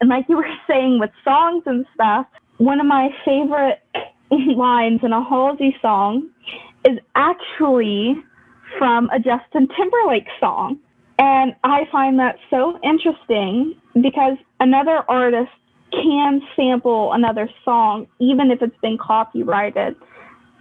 And 0.00 0.08
like 0.08 0.26
you 0.28 0.36
were 0.36 0.46
saying 0.68 0.98
with 1.00 1.10
songs 1.24 1.64
and 1.66 1.86
stuff, 1.94 2.26
one 2.58 2.80
of 2.80 2.86
my 2.86 3.08
favorite 3.24 3.82
lines 4.30 5.00
in 5.02 5.12
a 5.12 5.24
Halsey 5.24 5.74
song 5.82 6.28
is 6.84 6.98
actually 7.14 8.14
from 8.78 9.10
a 9.10 9.18
Justin 9.18 9.68
Timberlake 9.76 10.28
song. 10.38 10.78
And 11.20 11.54
I 11.64 11.86
find 11.92 12.18
that 12.18 12.36
so 12.48 12.80
interesting 12.82 13.74
because 13.94 14.38
another 14.58 15.04
artist 15.06 15.50
can 15.92 16.40
sample 16.56 17.12
another 17.12 17.50
song 17.62 18.06
even 18.20 18.50
if 18.50 18.62
it's 18.62 18.76
been 18.80 18.96
copyrighted. 18.96 19.96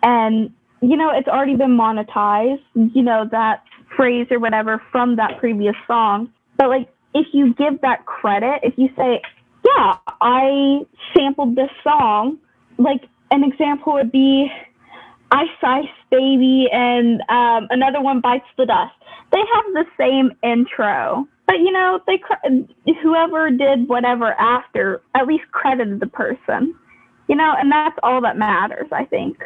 And 0.03 0.53
you 0.81 0.97
know, 0.97 1.11
it's 1.13 1.27
already 1.27 1.55
been 1.55 1.77
monetized, 1.77 2.61
you 2.73 3.01
know, 3.01 3.27
that 3.31 3.63
phrase 3.95 4.27
or 4.31 4.39
whatever 4.39 4.81
from 4.91 5.15
that 5.15 5.37
previous 5.39 5.75
song. 5.87 6.29
But 6.57 6.69
like, 6.69 6.89
if 7.13 7.27
you 7.33 7.53
give 7.53 7.79
that 7.81 8.05
credit, 8.05 8.59
if 8.63 8.73
you 8.77 8.89
say, 8.97 9.21
yeah, 9.65 9.97
I 10.21 10.81
sampled 11.15 11.55
this 11.55 11.69
song, 11.83 12.37
like 12.77 13.01
an 13.31 13.43
example 13.43 13.93
would 13.93 14.11
be 14.11 14.51
Ice 15.31 15.47
Ice 15.61 15.85
Baby 16.09 16.67
and 16.71 17.21
um, 17.29 17.67
another 17.69 18.01
one 18.01 18.19
Bites 18.19 18.45
the 18.57 18.65
Dust. 18.65 18.93
They 19.31 19.39
have 19.39 19.65
the 19.73 19.85
same 19.97 20.31
intro, 20.43 21.27
but 21.45 21.59
you 21.59 21.71
know, 21.71 22.01
they 22.07 22.21
whoever 23.01 23.51
did 23.51 23.87
whatever 23.87 24.33
after 24.33 25.01
at 25.15 25.27
least 25.27 25.43
credited 25.51 25.99
the 25.99 26.07
person, 26.07 26.75
you 27.27 27.35
know, 27.35 27.53
and 27.59 27.71
that's 27.71 27.97
all 28.01 28.21
that 28.21 28.37
matters, 28.37 28.87
I 28.91 29.05
think. 29.05 29.37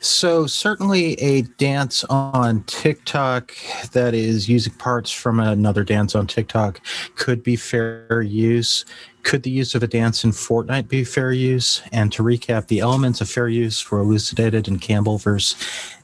So 0.00 0.46
certainly 0.46 1.14
a 1.14 1.42
dance 1.42 2.04
on 2.04 2.62
TikTok 2.64 3.52
that 3.92 4.14
is 4.14 4.48
using 4.48 4.72
parts 4.74 5.10
from 5.10 5.40
another 5.40 5.82
dance 5.82 6.14
on 6.14 6.28
TikTok 6.28 6.80
could 7.16 7.42
be 7.42 7.56
fair 7.56 8.22
use. 8.22 8.84
Could 9.28 9.42
the 9.42 9.50
use 9.50 9.74
of 9.74 9.82
a 9.82 9.86
dance 9.86 10.24
in 10.24 10.30
Fortnite 10.30 10.88
be 10.88 11.04
fair 11.04 11.32
use? 11.32 11.82
And 11.92 12.10
to 12.12 12.22
recap, 12.22 12.68
the 12.68 12.80
elements 12.80 13.20
of 13.20 13.28
fair 13.28 13.46
use 13.46 13.90
were 13.90 13.98
elucidated 13.98 14.66
in 14.66 14.78
Campbell 14.78 15.18
versus 15.18 15.54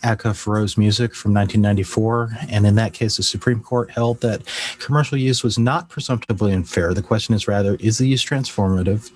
Acuff 0.02 0.46
Rose 0.46 0.76
Music 0.76 1.14
from 1.14 1.32
1994. 1.32 2.36
And 2.50 2.66
in 2.66 2.74
that 2.74 2.92
case, 2.92 3.16
the 3.16 3.22
Supreme 3.22 3.62
Court 3.62 3.90
held 3.90 4.20
that 4.20 4.42
commercial 4.78 5.16
use 5.16 5.42
was 5.42 5.58
not 5.58 5.88
presumptively 5.88 6.52
unfair. 6.52 6.92
The 6.92 7.00
question 7.00 7.34
is 7.34 7.48
rather, 7.48 7.76
is 7.76 7.96
the 7.96 8.06
use 8.06 8.22
transformative? 8.22 9.10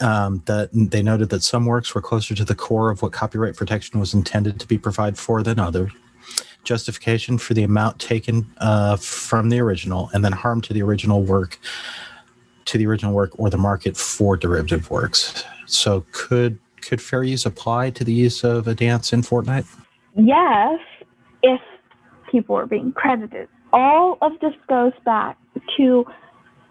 um, 0.00 0.42
that 0.46 0.70
they 0.72 1.00
noted 1.00 1.28
that 1.28 1.44
some 1.44 1.64
works 1.64 1.94
were 1.94 2.00
closer 2.00 2.34
to 2.34 2.44
the 2.44 2.56
core 2.56 2.90
of 2.90 3.02
what 3.02 3.12
copyright 3.12 3.54
protection 3.54 4.00
was 4.00 4.14
intended 4.14 4.58
to 4.58 4.66
be 4.66 4.78
provided 4.78 5.16
for 5.16 5.44
than 5.44 5.60
others. 5.60 5.92
Justification 6.64 7.38
for 7.38 7.54
the 7.54 7.62
amount 7.62 8.00
taken 8.00 8.52
uh, 8.58 8.96
from 8.96 9.48
the 9.48 9.60
original, 9.60 10.10
and 10.12 10.24
then 10.24 10.32
harm 10.32 10.60
to 10.62 10.72
the 10.72 10.82
original 10.82 11.22
work, 11.22 11.60
to 12.66 12.78
the 12.78 12.86
original 12.86 13.12
work 13.12 13.30
or 13.38 13.50
the 13.50 13.58
market 13.58 13.96
for 13.96 14.36
derivative 14.36 14.90
works. 14.90 15.44
So, 15.66 16.04
could 16.12 16.58
could 16.80 17.00
fair 17.00 17.22
use 17.22 17.46
apply 17.46 17.90
to 17.90 18.04
the 18.04 18.12
use 18.12 18.42
of 18.44 18.66
a 18.66 18.74
dance 18.74 19.12
in 19.12 19.22
Fortnite? 19.22 19.66
Yes, 20.16 20.80
if 21.42 21.60
people 22.30 22.56
are 22.56 22.66
being 22.66 22.92
credited. 22.92 23.48
All 23.72 24.18
of 24.20 24.32
this 24.40 24.54
goes 24.68 24.92
back 25.04 25.38
to 25.76 26.04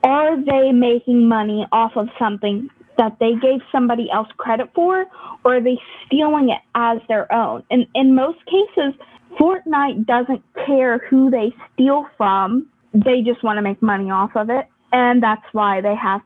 are 0.04 0.36
they 0.44 0.72
making 0.72 1.28
money 1.28 1.66
off 1.72 1.92
of 1.96 2.10
something 2.20 2.70
that 2.98 3.18
they 3.20 3.34
gave 3.42 3.62
somebody 3.72 4.10
else 4.12 4.28
credit 4.38 4.70
for, 4.74 5.06
or 5.44 5.56
are 5.56 5.62
they 5.62 5.78
stealing 6.06 6.50
it 6.50 6.62
as 6.76 7.00
their 7.08 7.32
own? 7.34 7.64
And 7.72 7.88
in 7.96 8.16
most 8.16 8.40
cases, 8.46 8.94
Fortnite 9.40 10.06
doesn't 10.06 10.44
care 10.66 11.00
who 11.10 11.30
they 11.30 11.54
steal 11.74 12.06
from. 12.18 12.68
They 12.94 13.22
just 13.22 13.44
want 13.44 13.58
to 13.58 13.62
make 13.62 13.82
money 13.82 14.12
off 14.12 14.36
of 14.36 14.50
it. 14.50 14.68
And 14.92 15.22
that's 15.22 15.46
why 15.52 15.82
they 15.82 15.96
have 15.96 16.22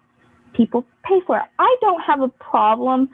people 0.54 0.86
pay 1.04 1.22
for 1.28 1.38
it. 1.38 1.46
I 1.60 1.76
don't 1.82 2.02
have 2.02 2.22
a 2.22 2.30
problem 2.30 3.10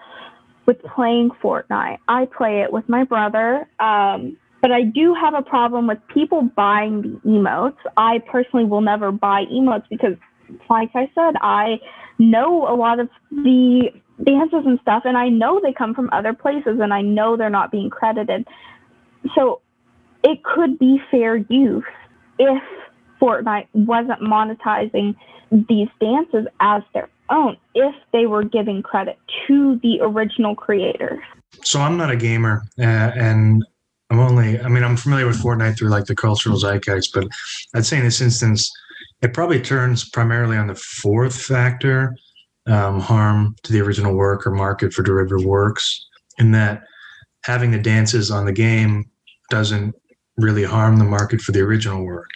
with 0.65 0.81
playing 0.83 1.31
Fortnite. 1.43 1.97
I 2.07 2.25
play 2.25 2.61
it 2.61 2.71
with 2.71 2.87
my 2.87 3.03
brother. 3.03 3.67
Um, 3.79 4.37
but 4.61 4.71
I 4.71 4.83
do 4.83 5.15
have 5.15 5.33
a 5.33 5.41
problem 5.41 5.87
with 5.87 5.97
people 6.13 6.43
buying 6.55 7.01
the 7.01 7.29
emotes. 7.29 7.77
I 7.97 8.19
personally 8.31 8.65
will 8.65 8.81
never 8.81 9.11
buy 9.11 9.45
emotes 9.51 9.89
because, 9.89 10.15
like 10.69 10.91
I 10.93 11.09
said, 11.15 11.35
I 11.41 11.79
know 12.19 12.67
a 12.67 12.75
lot 12.75 12.99
of 12.99 13.09
the 13.31 13.89
dances 14.23 14.63
and 14.65 14.79
stuff, 14.81 15.03
and 15.05 15.17
I 15.17 15.29
know 15.29 15.59
they 15.59 15.73
come 15.73 15.95
from 15.95 16.09
other 16.11 16.33
places, 16.33 16.79
and 16.79 16.93
I 16.93 17.01
know 17.01 17.35
they're 17.35 17.49
not 17.49 17.71
being 17.71 17.89
credited. 17.89 18.47
So 19.33 19.61
it 20.23 20.43
could 20.43 20.77
be 20.77 21.01
fair 21.09 21.37
use 21.37 21.83
if 22.37 22.63
Fortnite 23.21 23.67
wasn't 23.73 24.21
monetizing 24.21 25.15
these 25.69 25.89
dances 25.99 26.47
as 26.59 26.81
their 26.93 27.09
own, 27.29 27.57
if 27.75 27.93
they 28.13 28.25
were 28.25 28.43
giving 28.43 28.81
credit 28.81 29.17
to 29.47 29.79
the 29.83 29.99
original 30.01 30.55
creators. 30.55 31.19
So 31.63 31.79
I'm 31.79 31.97
not 31.97 32.09
a 32.09 32.15
gamer, 32.15 32.63
uh, 32.79 33.11
and 33.15 33.63
I'm 34.09 34.19
only, 34.19 34.59
I 34.59 34.67
mean, 34.67 34.83
I'm 34.83 34.97
familiar 34.97 35.27
with 35.27 35.41
Fortnite 35.41 35.77
through 35.77 35.89
like 35.89 36.05
the 36.05 36.15
cultural 36.15 36.57
zeitgeist, 36.57 37.13
but 37.13 37.27
I'd 37.75 37.85
say 37.85 37.97
in 37.97 38.03
this 38.03 38.21
instance, 38.21 38.71
it 39.21 39.33
probably 39.33 39.61
turns 39.61 40.09
primarily 40.09 40.57
on 40.57 40.67
the 40.67 40.75
fourth 40.75 41.39
factor 41.39 42.15
um, 42.65 42.99
harm 42.99 43.55
to 43.63 43.73
the 43.73 43.81
original 43.81 44.13
work 44.15 44.47
or 44.47 44.51
market 44.51 44.93
for 44.93 45.03
derivative 45.03 45.45
works, 45.45 46.07
in 46.37 46.51
that 46.51 46.83
having 47.43 47.71
the 47.71 47.79
dances 47.79 48.31
on 48.31 48.45
the 48.45 48.51
game 48.51 49.09
doesn't 49.49 49.95
really 50.37 50.63
harm 50.63 50.97
the 50.97 51.03
market 51.03 51.41
for 51.41 51.51
the 51.51 51.59
original 51.59 52.03
work. 52.03 52.29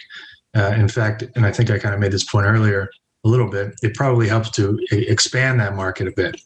Uh, 0.56 0.72
in 0.72 0.88
fact, 0.88 1.22
and 1.34 1.44
I 1.44 1.52
think 1.52 1.70
I 1.70 1.78
kind 1.78 1.94
of 1.94 2.00
made 2.00 2.12
this 2.12 2.24
point 2.24 2.46
earlier 2.46 2.88
a 3.24 3.28
little 3.28 3.50
bit, 3.50 3.74
it 3.82 3.94
probably 3.94 4.28
helps 4.28 4.50
to 4.52 4.78
expand 4.90 5.60
that 5.60 5.74
market 5.74 6.08
a 6.08 6.12
bit. 6.12 6.40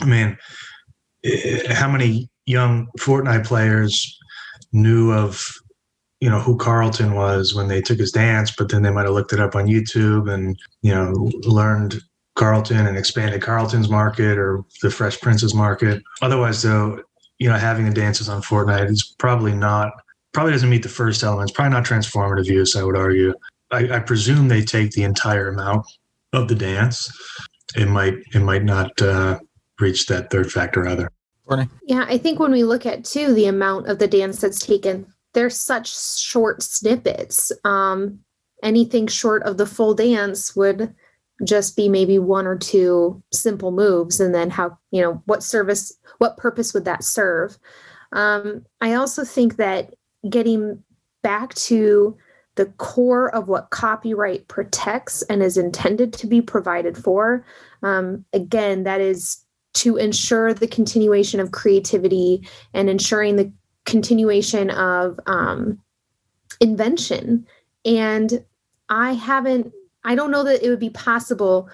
I 0.00 0.04
mean, 0.04 0.36
how 1.70 1.90
many 1.90 2.28
young 2.46 2.88
Fortnite 2.98 3.46
players 3.46 4.18
knew 4.72 5.12
of 5.12 5.42
you 6.20 6.28
know 6.28 6.40
who 6.40 6.56
Carlton 6.56 7.14
was 7.14 7.54
when 7.54 7.68
they 7.68 7.80
took 7.80 7.98
his 7.98 8.12
dance, 8.12 8.50
but 8.56 8.68
then 8.68 8.82
they 8.82 8.90
might 8.90 9.04
have 9.04 9.14
looked 9.14 9.32
it 9.32 9.40
up 9.40 9.54
on 9.54 9.66
YouTube 9.66 10.32
and 10.32 10.58
you 10.82 10.92
know 10.92 11.12
learned 11.44 12.00
Carlton 12.34 12.86
and 12.86 12.98
expanded 12.98 13.40
Carlton's 13.40 13.88
market 13.88 14.36
or 14.36 14.64
the 14.82 14.90
Fresh 14.90 15.20
Prince's 15.20 15.54
market. 15.54 16.02
Otherwise, 16.20 16.62
though, 16.62 17.00
you 17.38 17.48
know 17.48 17.56
having 17.56 17.86
the 17.86 17.92
dances 17.92 18.28
on 18.28 18.42
Fortnite 18.42 18.90
is 18.90 19.14
probably 19.18 19.54
not 19.54 19.92
probably 20.32 20.52
doesn't 20.52 20.70
meet 20.70 20.82
the 20.82 20.88
first 20.88 21.22
element. 21.22 21.50
It's 21.50 21.56
probably 21.56 21.72
not 21.72 21.84
transformative 21.84 22.46
use. 22.46 22.76
I 22.76 22.82
would 22.82 22.96
argue. 22.96 23.34
I, 23.70 23.96
I 23.96 23.98
presume 24.00 24.48
they 24.48 24.62
take 24.62 24.92
the 24.92 25.02
entire 25.02 25.48
amount 25.48 25.86
of 26.32 26.48
the 26.48 26.54
dance. 26.54 27.10
It 27.76 27.88
might 27.88 28.14
it 28.34 28.40
might 28.40 28.64
not 28.64 29.00
uh, 29.00 29.38
reach 29.78 30.06
that 30.06 30.30
third 30.30 30.50
factor 30.50 30.88
either. 30.88 31.10
Yeah, 31.86 32.04
I 32.06 32.18
think 32.18 32.38
when 32.38 32.52
we 32.52 32.62
look 32.62 32.84
at 32.84 33.04
too 33.04 33.32
the 33.32 33.46
amount 33.46 33.86
of 33.86 33.98
the 33.98 34.08
dance 34.08 34.40
that's 34.40 34.64
taken, 34.64 35.06
they're 35.32 35.48
such 35.48 35.98
short 36.18 36.62
snippets. 36.62 37.50
Um, 37.64 38.20
anything 38.62 39.06
short 39.06 39.42
of 39.44 39.56
the 39.56 39.66
full 39.66 39.94
dance 39.94 40.54
would 40.54 40.94
just 41.44 41.76
be 41.76 41.88
maybe 41.88 42.18
one 42.18 42.46
or 42.46 42.56
two 42.56 43.22
simple 43.32 43.70
moves 43.70 44.20
and 44.20 44.34
then 44.34 44.50
how 44.50 44.76
you 44.90 45.00
know 45.00 45.22
what 45.26 45.42
service 45.42 45.96
what 46.18 46.36
purpose 46.36 46.74
would 46.74 46.84
that 46.84 47.04
serve 47.04 47.58
um, 48.12 48.64
i 48.80 48.94
also 48.94 49.24
think 49.24 49.56
that 49.56 49.94
getting 50.28 50.82
back 51.22 51.54
to 51.54 52.16
the 52.54 52.66
core 52.66 53.32
of 53.34 53.46
what 53.46 53.70
copyright 53.70 54.48
protects 54.48 55.22
and 55.22 55.42
is 55.42 55.56
intended 55.56 56.12
to 56.12 56.26
be 56.26 56.40
provided 56.40 56.98
for 56.98 57.44
um, 57.82 58.24
again 58.32 58.82
that 58.82 59.00
is 59.00 59.44
to 59.74 59.96
ensure 59.96 60.52
the 60.52 60.66
continuation 60.66 61.38
of 61.38 61.52
creativity 61.52 62.46
and 62.74 62.90
ensuring 62.90 63.36
the 63.36 63.52
continuation 63.84 64.70
of 64.70 65.20
um, 65.26 65.80
invention. 66.60 67.46
And 67.84 68.44
I 68.88 69.12
haven't, 69.12 69.72
I 70.04 70.14
don't 70.14 70.30
know 70.30 70.44
that 70.44 70.62
it 70.62 70.68
would 70.68 70.80
be 70.80 70.90
possible 70.90 71.68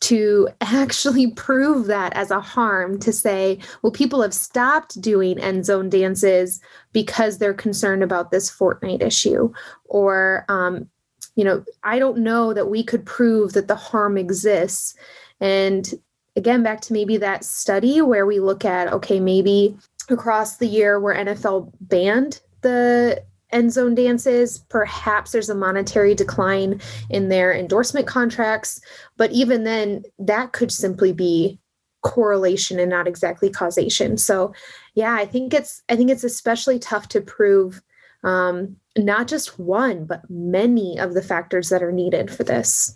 to 0.00 0.48
actually 0.60 1.30
prove 1.32 1.86
that 1.86 2.12
as 2.14 2.30
a 2.30 2.40
harm 2.40 2.98
to 3.00 3.12
say, 3.12 3.58
well, 3.82 3.92
people 3.92 4.22
have 4.22 4.34
stopped 4.34 5.00
doing 5.00 5.38
end 5.38 5.64
zone 5.64 5.88
dances 5.88 6.60
because 6.92 7.38
they're 7.38 7.54
concerned 7.54 8.02
about 8.02 8.30
this 8.30 8.50
Fortnite 8.50 9.02
issue. 9.02 9.52
Or, 9.84 10.44
um, 10.48 10.88
you 11.34 11.44
know, 11.44 11.64
I 11.82 11.98
don't 11.98 12.18
know 12.18 12.52
that 12.54 12.70
we 12.70 12.82
could 12.82 13.04
prove 13.04 13.52
that 13.52 13.68
the 13.68 13.76
harm 13.76 14.16
exists. 14.16 14.94
And 15.40 15.92
again, 16.34 16.62
back 16.62 16.80
to 16.82 16.92
maybe 16.92 17.16
that 17.18 17.44
study 17.44 18.00
where 18.00 18.26
we 18.26 18.40
look 18.40 18.64
at, 18.64 18.92
okay, 18.92 19.20
maybe 19.20 19.76
across 20.08 20.56
the 20.56 20.66
year 20.66 21.00
where 21.00 21.14
NFL 21.14 21.72
banned 21.80 22.40
the 22.62 23.22
end 23.52 23.72
zone 23.72 23.94
dances. 23.94 24.58
Perhaps 24.68 25.32
there's 25.32 25.50
a 25.50 25.54
monetary 25.54 26.14
decline 26.14 26.80
in 27.10 27.28
their 27.28 27.54
endorsement 27.54 28.06
contracts, 28.06 28.80
but 29.16 29.30
even 29.32 29.64
then, 29.64 30.02
that 30.18 30.52
could 30.52 30.72
simply 30.72 31.12
be 31.12 31.58
correlation 32.02 32.78
and 32.78 32.90
not 32.90 33.08
exactly 33.08 33.50
causation. 33.50 34.16
So, 34.16 34.54
yeah, 34.94 35.14
I 35.14 35.26
think 35.26 35.52
it's 35.52 35.82
I 35.88 35.96
think 35.96 36.10
it's 36.10 36.24
especially 36.24 36.78
tough 36.78 37.08
to 37.08 37.20
prove 37.20 37.82
um, 38.24 38.76
not 38.96 39.28
just 39.28 39.58
one, 39.58 40.04
but 40.04 40.22
many 40.28 40.98
of 40.98 41.14
the 41.14 41.22
factors 41.22 41.68
that 41.68 41.82
are 41.82 41.92
needed 41.92 42.30
for 42.30 42.44
this. 42.44 42.94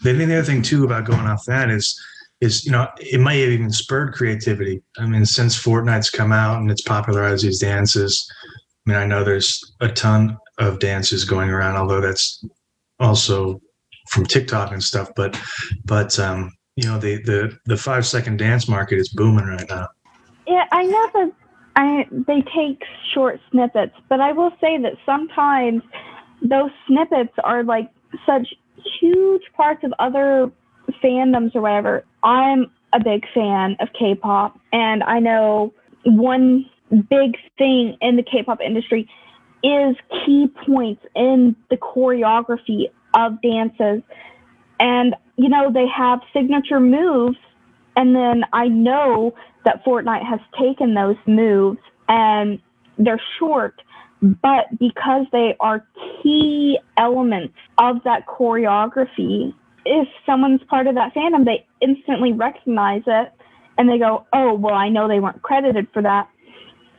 I 0.00 0.04
think 0.04 0.18
The 0.18 0.38
other 0.38 0.42
thing 0.42 0.62
too 0.62 0.84
about 0.84 1.06
going 1.06 1.26
off 1.26 1.44
that 1.46 1.70
is 1.70 2.00
is 2.40 2.64
you 2.64 2.72
know 2.72 2.88
it 2.98 3.20
might 3.20 3.34
have 3.34 3.50
even 3.50 3.70
spurred 3.70 4.12
creativity. 4.12 4.82
I 4.98 5.06
mean, 5.06 5.24
since 5.24 5.56
Fortnite's 5.56 6.10
come 6.10 6.32
out 6.32 6.60
and 6.60 6.70
it's 6.70 6.82
popularized 6.82 7.44
these 7.44 7.60
dances, 7.60 8.30
I 8.86 8.90
mean, 8.90 8.98
I 8.98 9.06
know 9.06 9.24
there's 9.24 9.60
a 9.80 9.88
ton 9.88 10.38
of 10.58 10.78
dances 10.78 11.24
going 11.24 11.50
around, 11.50 11.76
although 11.76 12.00
that's 12.00 12.44
also 12.98 13.60
from 14.10 14.26
TikTok 14.26 14.72
and 14.72 14.82
stuff. 14.82 15.10
But 15.14 15.40
but 15.84 16.18
um, 16.18 16.52
you 16.76 16.88
know 16.88 16.98
the 16.98 17.22
the 17.22 17.56
the 17.66 17.76
five 17.76 18.06
second 18.06 18.38
dance 18.38 18.68
market 18.68 18.98
is 18.98 19.08
booming 19.08 19.46
right 19.46 19.68
now. 19.68 19.88
Yeah, 20.46 20.64
I 20.72 20.84
know 20.84 21.08
that 21.14 21.32
I 21.76 22.06
they 22.10 22.42
take 22.54 22.82
short 23.14 23.40
snippets, 23.50 23.94
but 24.08 24.20
I 24.20 24.32
will 24.32 24.52
say 24.60 24.78
that 24.78 24.94
sometimes 25.06 25.82
those 26.42 26.70
snippets 26.86 27.32
are 27.44 27.62
like 27.62 27.88
such 28.26 28.48
huge 29.00 29.42
parts 29.56 29.84
of 29.84 29.92
other 29.98 30.50
fandoms 31.02 31.54
or 31.54 31.62
whatever, 31.62 32.04
I'm 32.22 32.70
a 32.92 33.00
big 33.02 33.24
fan 33.32 33.76
of 33.80 33.88
K-pop, 33.98 34.58
and 34.72 35.02
I 35.04 35.18
know 35.18 35.72
one 36.04 36.66
big 36.96 37.36
thing 37.58 37.96
in 38.00 38.16
the 38.16 38.22
K-pop 38.22 38.60
industry 38.60 39.08
is 39.62 39.96
key 40.24 40.48
points 40.66 41.02
in 41.14 41.56
the 41.70 41.76
choreography 41.76 42.90
of 43.14 43.40
dances. 43.42 44.02
And 44.80 45.14
you 45.36 45.48
know, 45.48 45.72
they 45.72 45.86
have 45.88 46.20
signature 46.32 46.80
moves, 46.80 47.38
and 47.96 48.14
then 48.14 48.44
I 48.52 48.68
know 48.68 49.34
that 49.64 49.84
Fortnite 49.84 50.24
has 50.24 50.40
taken 50.58 50.94
those 50.94 51.16
moves 51.26 51.78
and 52.08 52.58
they're 52.98 53.20
short, 53.38 53.80
but 54.20 54.66
because 54.78 55.26
they 55.32 55.56
are 55.60 55.86
key 56.22 56.78
elements 56.96 57.54
of 57.78 58.02
that 58.04 58.26
choreography, 58.26 59.54
if 59.84 60.08
someone's 60.26 60.62
part 60.64 60.86
of 60.86 60.94
that 60.94 61.14
fandom, 61.14 61.44
they 61.44 61.66
instantly 61.80 62.32
recognize 62.32 63.02
it 63.06 63.32
and 63.78 63.88
they 63.88 63.98
go, 63.98 64.26
oh, 64.32 64.54
well, 64.54 64.74
I 64.74 64.88
know 64.88 65.08
they 65.08 65.20
weren't 65.20 65.42
credited 65.42 65.88
for 65.92 66.02
that. 66.02 66.28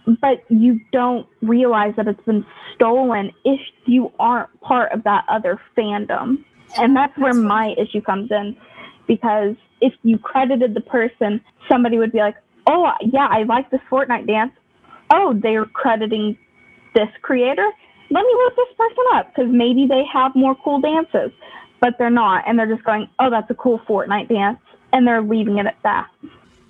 But 0.05 0.43
you 0.49 0.79
don't 0.91 1.27
realize 1.41 1.93
that 1.95 2.07
it's 2.07 2.23
been 2.25 2.45
stolen 2.75 3.31
if 3.45 3.61
you 3.85 4.11
aren't 4.19 4.59
part 4.61 4.91
of 4.91 5.03
that 5.03 5.25
other 5.29 5.59
fandom. 5.77 6.43
And 6.77 6.95
that's 6.95 7.17
where 7.17 7.33
my 7.33 7.75
issue 7.77 8.01
comes 8.01 8.31
in 8.31 8.57
because 9.07 9.55
if 9.81 9.93
you 10.03 10.17
credited 10.17 10.73
the 10.73 10.81
person, 10.81 11.41
somebody 11.69 11.97
would 11.97 12.11
be 12.11 12.19
like, 12.19 12.35
oh, 12.67 12.91
yeah, 13.01 13.27
I 13.29 13.43
like 13.43 13.69
this 13.69 13.81
Fortnite 13.91 14.27
dance. 14.27 14.51
Oh, 15.11 15.37
they're 15.41 15.65
crediting 15.65 16.37
this 16.95 17.09
creator. 17.21 17.69
Let 18.09 18.21
me 18.25 18.33
look 18.35 18.55
this 18.55 18.75
person 18.77 19.03
up 19.13 19.33
because 19.33 19.51
maybe 19.51 19.87
they 19.87 20.03
have 20.11 20.35
more 20.35 20.55
cool 20.63 20.79
dances, 20.79 21.31
but 21.81 21.95
they're 21.97 22.09
not. 22.09 22.43
And 22.47 22.57
they're 22.57 22.71
just 22.73 22.83
going, 22.83 23.09
oh, 23.19 23.29
that's 23.29 23.49
a 23.49 23.55
cool 23.55 23.79
Fortnite 23.79 24.29
dance. 24.29 24.59
And 24.91 25.07
they're 25.07 25.21
leaving 25.21 25.57
it 25.57 25.65
at 25.65 25.77
that. 25.83 26.07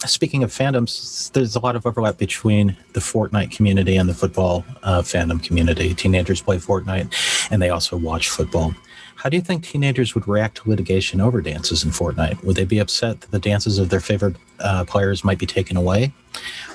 Speaking 0.06 0.44
of 0.44 0.52
fandoms, 0.52 1.32
there's 1.32 1.56
a 1.56 1.60
lot 1.60 1.76
of 1.76 1.86
overlap 1.86 2.18
between 2.18 2.76
the 2.92 3.00
Fortnite 3.00 3.52
community 3.52 3.96
and 3.96 4.10
the 4.10 4.14
football 4.14 4.66
uh, 4.84 5.02
fandom 5.02 5.42
community. 5.42 5.94
Teenagers 5.94 6.42
play 6.42 6.58
Fortnite 6.58 7.50
and 7.52 7.62
they 7.62 7.70
also 7.70 7.96
watch 7.96 8.30
football. 8.30 8.76
How 9.16 9.30
do 9.30 9.38
you 9.38 9.42
think 9.42 9.64
teenagers 9.64 10.14
would 10.16 10.28
react 10.28 10.58
to 10.58 10.70
litigation 10.70 11.22
over 11.22 11.42
dances 11.42 11.86
in 11.86 11.92
Fortnite? 11.92 12.44
Would 12.44 12.58
they 12.58 12.66
be 12.66 12.80
upset 12.80 13.22
that 13.22 13.32
the 13.32 13.40
dances 13.40 13.80
of 13.80 13.90
their 13.90 14.02
favorite 14.02 14.36
uh, 14.60 14.84
players 14.84 15.24
might 15.24 15.38
be 15.38 15.46
taken 15.46 15.78
away? 15.78 16.12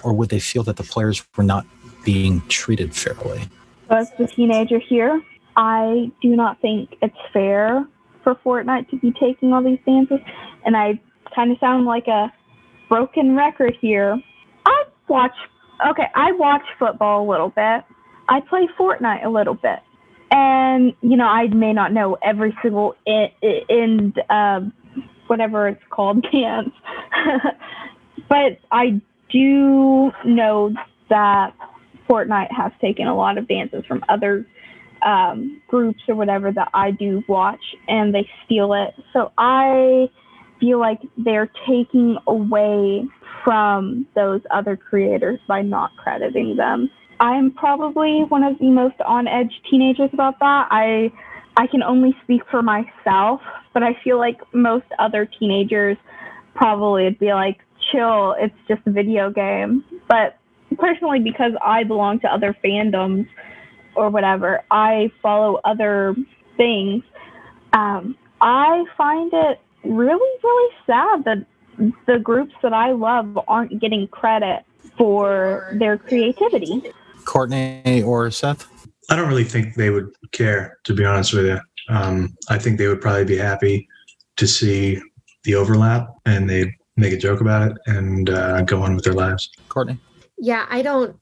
Or 0.03 0.15
would 0.15 0.31
they 0.31 0.41
feel 0.41 0.63
that 0.63 0.77
the 0.77 0.83
players 0.83 1.23
were 1.37 1.45
not 1.45 1.67
being 2.05 2.41
treated 2.49 2.95
fairly? 2.95 3.43
As 3.91 4.11
the 4.19 4.27
teenager 4.27 4.79
here, 4.79 5.21
I 5.57 6.11
do 6.23 6.35
not 6.35 6.61
think 6.63 6.97
it's 7.03 7.17
fair 7.33 7.87
for 8.25 8.37
Fortnite 8.37 8.89
to 8.91 8.97
be 8.97 9.13
taking 9.13 9.53
all 9.53 9.63
these 9.63 9.81
dances. 9.85 10.21
And 10.65 10.77
I 10.77 10.99
kind 11.35 11.53
of 11.53 11.59
sound 11.59 11.85
like 11.85 12.07
a 12.07 12.33
broken 12.89 13.37
record 13.37 13.77
here. 13.81 14.21
I 14.67 14.85
watch, 15.09 15.35
okay, 15.91 16.07
I 16.15 16.33
watch 16.33 16.63
football 16.79 17.27
a 17.27 17.29
little 17.29 17.51
bit. 17.51 17.85
I 18.29 18.41
play 18.41 18.69
Fortnite 18.79 19.25
a 19.25 19.29
little 19.29 19.55
bit. 19.55 19.81
And, 20.31 20.93
you 21.01 21.17
know, 21.17 21.27
I 21.27 21.47
may 21.49 21.73
not 21.73 21.93
know 21.93 22.19
every 22.23 22.57
single 22.63 22.95
in, 23.07 24.13
uh, 24.29 24.61
whatever 25.27 25.69
it's 25.69 25.83
called 25.91 26.23
dance, 26.33 26.71
but 28.29 28.59
I 28.71 29.01
do 29.31 30.13
know 30.25 30.75
that 31.09 31.55
Fortnite 32.09 32.53
has 32.53 32.73
taken 32.81 33.07
a 33.07 33.17
lot 33.17 33.39
of 33.39 33.49
dances 33.49 33.85
from 33.87 34.05
other 34.09 34.47
um, 35.03 35.61
groups 35.69 36.01
or 36.09 36.15
whatever 36.15 36.53
that 36.53 36.69
I 36.75 36.91
do 36.91 37.23
watch 37.29 37.61
and 37.87 38.15
they 38.15 38.29
steal 38.45 38.73
it. 38.73 38.95
So 39.13 39.33
I 39.39 40.09
feel 40.61 40.79
like 40.79 41.01
they're 41.17 41.51
taking 41.67 42.17
away 42.27 43.05
from 43.45 44.07
those 44.15 44.41
other 44.51 44.77
creators 44.77 45.39
by 45.47 45.63
not 45.63 45.91
crediting 45.97 46.57
them. 46.57 46.91
I'm 47.21 47.51
probably 47.53 48.25
one 48.29 48.43
of 48.43 48.59
the 48.59 48.71
most 48.71 48.97
on 49.05 49.27
edge 49.27 49.53
teenagers 49.71 50.11
about 50.13 50.39
that. 50.41 50.69
I 50.71 51.11
I 51.57 51.67
can 51.67 51.83
only 51.83 52.15
speak 52.23 52.43
for 52.51 52.63
myself, 52.63 53.41
but 53.75 53.83
I 53.83 53.97
feel 54.05 54.19
like 54.19 54.39
most 54.53 54.87
other 55.01 55.29
teenagers 55.39 55.97
probably 56.55 57.05
would 57.05 57.19
be 57.19 57.33
like, 57.33 57.59
chill, 57.91 58.37
it's 58.39 58.55
just 58.69 58.83
a 58.87 58.93
video 58.93 59.31
game. 59.31 59.85
But 60.09 60.39
personally, 60.79 61.19
because 61.19 61.53
I 61.65 61.83
belong 61.83 62.21
to 62.21 62.29
other 62.29 62.57
fandoms 62.65 63.27
or 63.97 64.09
whatever, 64.09 64.63
I 64.71 65.11
follow 65.21 65.61
other 65.65 66.15
things. 66.57 67.03
Um, 67.73 68.17
I 68.41 68.85
find 68.97 69.33
it 69.35 69.61
really, 69.85 70.39
really 70.43 70.75
sad 70.87 71.25
that 71.25 71.47
the 72.07 72.19
groups 72.19 72.55
that 72.63 72.73
I 72.73 72.93
love 72.93 73.39
aren't 73.47 73.81
getting 73.81 74.09
credit 74.09 74.65
for 74.97 75.77
their 75.79 75.97
creativity. 75.97 76.83
Courtney 77.25 78.03
or 78.03 78.31
Seth? 78.31 78.67
I 79.11 79.17
don't 79.17 79.29
really 79.29 79.45
think 79.45 79.75
they 79.75 79.91
would 79.91 80.11
care, 80.33 80.79
to 80.85 80.95
be 80.95 81.05
honest 81.05 81.33
with 81.33 81.47
you. 81.47 81.61
Um, 81.89 82.37
I 82.51 82.59
think 82.59 82.79
they 82.79 82.89
would 82.89 83.01
probably 83.01 83.25
be 83.25 83.37
happy 83.37 83.89
to 84.37 84.47
see 84.47 85.01
the 85.45 85.55
overlap 85.55 86.09
and 86.27 86.49
they'd 86.49 86.73
make 86.97 87.13
a 87.13 87.17
joke 87.17 87.41
about 87.41 87.71
it 87.71 87.79
and 87.87 88.29
uh, 88.29 88.63
go 88.63 88.83
on 88.83 88.95
with 88.95 89.05
their 89.05 89.15
lives. 89.15 89.51
Courtney? 89.69 89.99
Yeah, 90.37 90.67
I 90.69 90.83
don't 90.83 91.17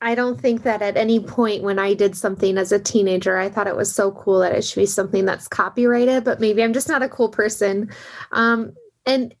I 0.00 0.14
don't 0.14 0.40
think 0.40 0.62
that 0.64 0.82
at 0.82 0.96
any 0.96 1.20
point 1.20 1.62
when 1.62 1.78
I 1.78 1.94
did 1.94 2.16
something 2.16 2.58
as 2.58 2.70
a 2.70 2.78
teenager, 2.78 3.38
I 3.38 3.48
thought 3.48 3.66
it 3.66 3.76
was 3.76 3.92
so 3.92 4.12
cool 4.12 4.40
that 4.40 4.54
it 4.54 4.62
should 4.62 4.80
be 4.80 4.86
something 4.86 5.24
that's 5.24 5.48
copyrighted, 5.48 6.22
but 6.22 6.38
maybe 6.38 6.62
I'm 6.62 6.74
just 6.74 6.88
not 6.88 7.02
a 7.02 7.08
cool 7.08 7.30
person. 7.30 7.90
Um, 8.32 8.74
and 9.06 9.34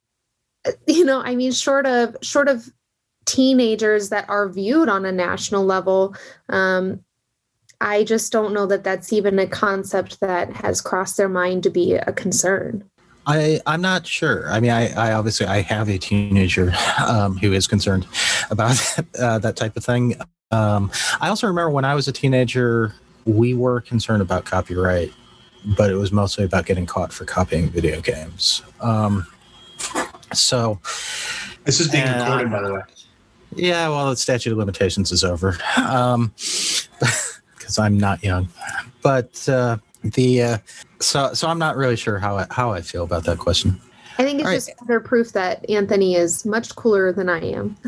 you 0.86 1.04
know, 1.04 1.20
I 1.20 1.34
mean, 1.34 1.52
short 1.52 1.86
of 1.86 2.16
short 2.22 2.48
of 2.48 2.68
teenagers 3.26 4.08
that 4.08 4.28
are 4.28 4.48
viewed 4.48 4.88
on 4.88 5.04
a 5.04 5.12
national 5.12 5.64
level, 5.64 6.16
um, 6.48 7.04
I 7.80 8.04
just 8.04 8.32
don't 8.32 8.54
know 8.54 8.66
that 8.66 8.84
that's 8.84 9.12
even 9.12 9.38
a 9.38 9.46
concept 9.46 10.20
that 10.20 10.50
has 10.56 10.80
crossed 10.80 11.16
their 11.16 11.28
mind 11.28 11.62
to 11.64 11.70
be 11.70 11.94
a 11.94 12.12
concern. 12.12 12.88
I, 13.26 13.60
I'm 13.66 13.80
not 13.80 14.06
sure. 14.06 14.48
I 14.50 14.60
mean, 14.60 14.70
I, 14.70 14.92
I 14.92 15.12
obviously 15.12 15.46
I 15.46 15.60
have 15.62 15.88
a 15.88 15.98
teenager 15.98 16.72
um, 17.06 17.36
who 17.36 17.52
is 17.52 17.66
concerned 17.66 18.06
about 18.50 18.80
uh, 19.18 19.38
that 19.40 19.56
type 19.56 19.76
of 19.76 19.84
thing. 19.84 20.14
Um, 20.50 20.90
I 21.20 21.28
also 21.28 21.46
remember 21.46 21.70
when 21.70 21.84
I 21.84 21.94
was 21.94 22.06
a 22.08 22.12
teenager, 22.12 22.94
we 23.24 23.54
were 23.54 23.80
concerned 23.80 24.22
about 24.22 24.44
copyright, 24.44 25.12
but 25.76 25.90
it 25.90 25.96
was 25.96 26.12
mostly 26.12 26.44
about 26.44 26.66
getting 26.66 26.86
caught 26.86 27.12
for 27.12 27.24
copying 27.24 27.68
video 27.68 28.00
games. 28.00 28.62
Um, 28.80 29.26
so 30.32 30.78
this 31.64 31.80
is 31.80 31.88
being 31.88 32.04
uh, 32.04 32.24
recorded, 32.24 32.50
by 32.50 32.62
the 32.62 32.74
way. 32.74 32.80
Yeah, 33.54 33.88
well, 33.88 34.10
the 34.10 34.16
statute 34.16 34.52
of 34.52 34.58
limitations 34.58 35.10
is 35.10 35.24
over 35.24 35.58
um, 35.76 36.32
because 37.56 37.78
I'm 37.78 37.98
not 37.98 38.22
young. 38.22 38.48
But 39.02 39.48
uh, 39.48 39.78
the 40.02 40.42
uh, 40.42 40.58
so 41.00 41.32
so 41.32 41.48
I'm 41.48 41.58
not 41.58 41.76
really 41.76 41.96
sure 41.96 42.18
how 42.18 42.38
I, 42.38 42.46
how 42.50 42.72
I 42.72 42.82
feel 42.82 43.04
about 43.04 43.24
that 43.24 43.38
question. 43.38 43.80
I 44.18 44.24
think 44.24 44.40
it's 44.40 44.44
All 44.44 44.50
right. 44.50 44.56
just 44.56 44.78
further 44.78 45.00
proof 45.00 45.32
that 45.32 45.68
Anthony 45.68 46.14
is 46.14 46.46
much 46.46 46.74
cooler 46.74 47.12
than 47.12 47.28
I 47.28 47.40
am. 47.40 47.76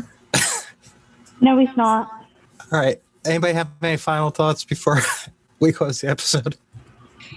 No, 1.41 1.57
he's 1.57 1.75
not. 1.77 2.18
All 2.71 2.79
right. 2.79 3.01
Anybody 3.25 3.53
have 3.53 3.69
any 3.81 3.97
final 3.97 4.29
thoughts 4.29 4.63
before 4.63 4.99
we 5.59 5.71
close 5.71 6.01
the 6.01 6.09
episode? 6.09 6.55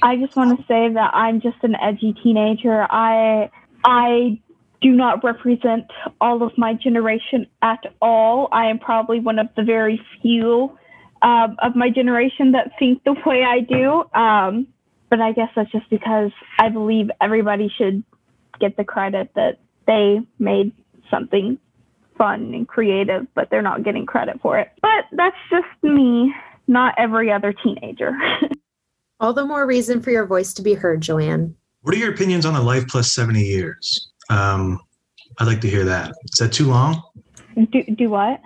I 0.02 0.16
just 0.16 0.36
want 0.36 0.58
to 0.58 0.66
say 0.66 0.92
that 0.92 1.14
I'm 1.14 1.40
just 1.40 1.56
an 1.62 1.74
edgy 1.76 2.14
teenager. 2.22 2.86
I 2.90 3.50
I 3.84 4.40
do 4.80 4.90
not 4.90 5.22
represent 5.24 5.86
all 6.20 6.42
of 6.42 6.56
my 6.58 6.74
generation 6.74 7.46
at 7.62 7.84
all. 8.00 8.48
I 8.52 8.66
am 8.66 8.78
probably 8.78 9.20
one 9.20 9.38
of 9.38 9.48
the 9.56 9.62
very 9.62 10.00
few 10.20 10.76
um, 11.22 11.56
of 11.62 11.76
my 11.76 11.88
generation 11.88 12.52
that 12.52 12.72
think 12.78 13.02
the 13.04 13.14
way 13.24 13.44
I 13.44 13.60
do. 13.60 14.04
Um, 14.18 14.66
but 15.08 15.20
I 15.20 15.32
guess 15.32 15.50
that's 15.54 15.70
just 15.70 15.88
because 15.88 16.32
I 16.58 16.68
believe 16.68 17.10
everybody 17.20 17.72
should 17.76 18.02
get 18.58 18.76
the 18.76 18.84
credit 18.84 19.30
that 19.34 19.58
they 19.86 20.20
made 20.38 20.72
something 21.10 21.58
fun 22.16 22.52
and 22.54 22.66
creative, 22.68 23.26
but 23.34 23.48
they're 23.50 23.62
not 23.62 23.82
getting 23.82 24.06
credit 24.06 24.40
for 24.40 24.58
it. 24.58 24.70
But 24.80 25.04
that's 25.12 25.36
just 25.50 25.66
me, 25.82 26.32
not 26.66 26.94
every 26.98 27.30
other 27.32 27.52
teenager. 27.52 28.12
All 29.20 29.32
the 29.32 29.44
more 29.44 29.66
reason 29.66 30.00
for 30.02 30.10
your 30.10 30.26
voice 30.26 30.52
to 30.54 30.62
be 30.62 30.74
heard, 30.74 31.00
Joanne. 31.00 31.54
What 31.82 31.94
are 31.94 31.98
your 31.98 32.12
opinions 32.12 32.44
on 32.46 32.54
the 32.54 32.60
life 32.62 32.86
plus 32.88 33.12
70 33.12 33.40
years? 33.40 34.10
Um, 34.30 34.80
I'd 35.38 35.46
like 35.46 35.60
to 35.62 35.70
hear 35.70 35.84
that. 35.84 36.12
Is 36.32 36.38
that 36.38 36.52
too 36.52 36.66
long? 36.66 37.02
do, 37.70 37.82
do 37.96 38.08
what? 38.10 38.40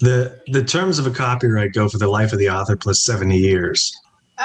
The 0.00 0.40
the 0.48 0.62
terms 0.62 0.98
of 0.98 1.06
a 1.06 1.10
copyright 1.10 1.72
go 1.72 1.88
for 1.88 1.98
the 1.98 2.08
life 2.08 2.32
of 2.32 2.38
the 2.38 2.48
author 2.50 2.76
plus 2.76 3.04
70 3.04 3.36
years. 3.36 3.92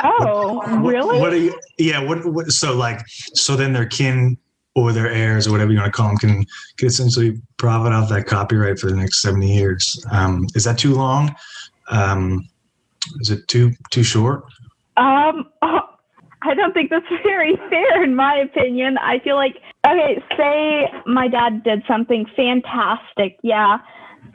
Oh, 0.04 0.56
What- 0.56 0.84
really? 0.84 1.20
What 1.20 1.34
are 1.34 1.38
you? 1.38 1.60
Yeah. 1.78 2.00
What, 2.04 2.26
what? 2.26 2.52
So 2.52 2.76
like, 2.76 3.02
so 3.08 3.56
then 3.56 3.74
their 3.74 3.86
kin 3.86 4.38
or 4.78 4.94
their 4.94 5.10
heirs 5.10 5.48
or 5.48 5.52
whatever 5.52 5.72
you 5.72 5.80
want 5.80 5.92
to 5.92 5.98
call 5.98 6.10
them 6.10 6.18
can 6.18 6.46
can 6.78 6.88
essentially 6.88 7.42
profit 7.58 7.92
off 7.92 8.08
that 8.10 8.28
copyright 8.28 8.78
for 8.78 8.92
the 8.92 8.96
next 8.96 9.24
70 9.24 9.52
years. 9.52 10.06
Um, 10.12 10.46
is 10.54 10.64
that 10.66 10.78
too 10.78 10.94
long? 10.94 11.36
Um, 11.90 12.48
is 13.20 13.32
it 13.32 13.48
too 13.48 13.72
too 13.90 14.04
short? 14.04 14.44
Um, 14.96 15.50
I 16.44 16.54
don't 16.56 16.74
think 16.74 16.92
that's 16.92 17.06
very 17.24 17.56
fair, 17.70 18.04
in 18.04 18.16
my 18.16 18.38
opinion. 18.38 19.00
I 19.00 19.18
feel 19.20 19.36
like, 19.36 19.56
okay, 19.86 20.24
say 20.38 20.86
my 21.08 21.28
dad 21.28 21.64
did 21.64 21.82
something 21.88 22.28
fantastic, 22.36 23.40
yeah, 23.42 23.80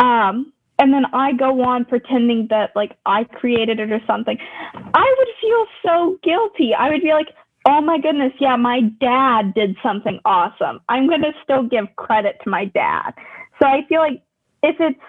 um, 0.00 0.52
and 0.81 0.92
then 0.92 1.05
I 1.12 1.35
go 1.35 1.62
on 1.62 1.85
pretending 1.85 2.48
that 2.50 2.72
like 2.74 2.96
I 3.07 3.22
created 3.24 3.78
it 3.78 3.92
or 3.92 4.00
something. 4.09 4.37
I 4.74 5.14
would 5.18 5.28
feel 5.40 5.66
so 5.87 6.18
guilty. 6.24 6.74
I 6.74 6.90
would 6.90 7.02
be 7.02 7.12
like, 7.12 7.28
oh 7.66 7.81
my 7.81 7.98
goodness, 7.98 8.33
yeah, 8.40 8.57
my 8.57 8.81
dad 9.01 9.55
did 9.55 9.77
something 9.83 10.20
awesome. 10.25 10.81
I'm 10.88 11.09
gonna 11.09 11.33
still 11.42 11.62
give 11.62 11.87
credit 11.96 12.37
to 12.44 12.51
my 12.51 12.66
dad. 12.66 13.12
So 13.61 13.68
I 13.68 13.87
feel 13.88 14.01
like 14.01 14.22
if 14.62 14.77
it's 14.81 15.01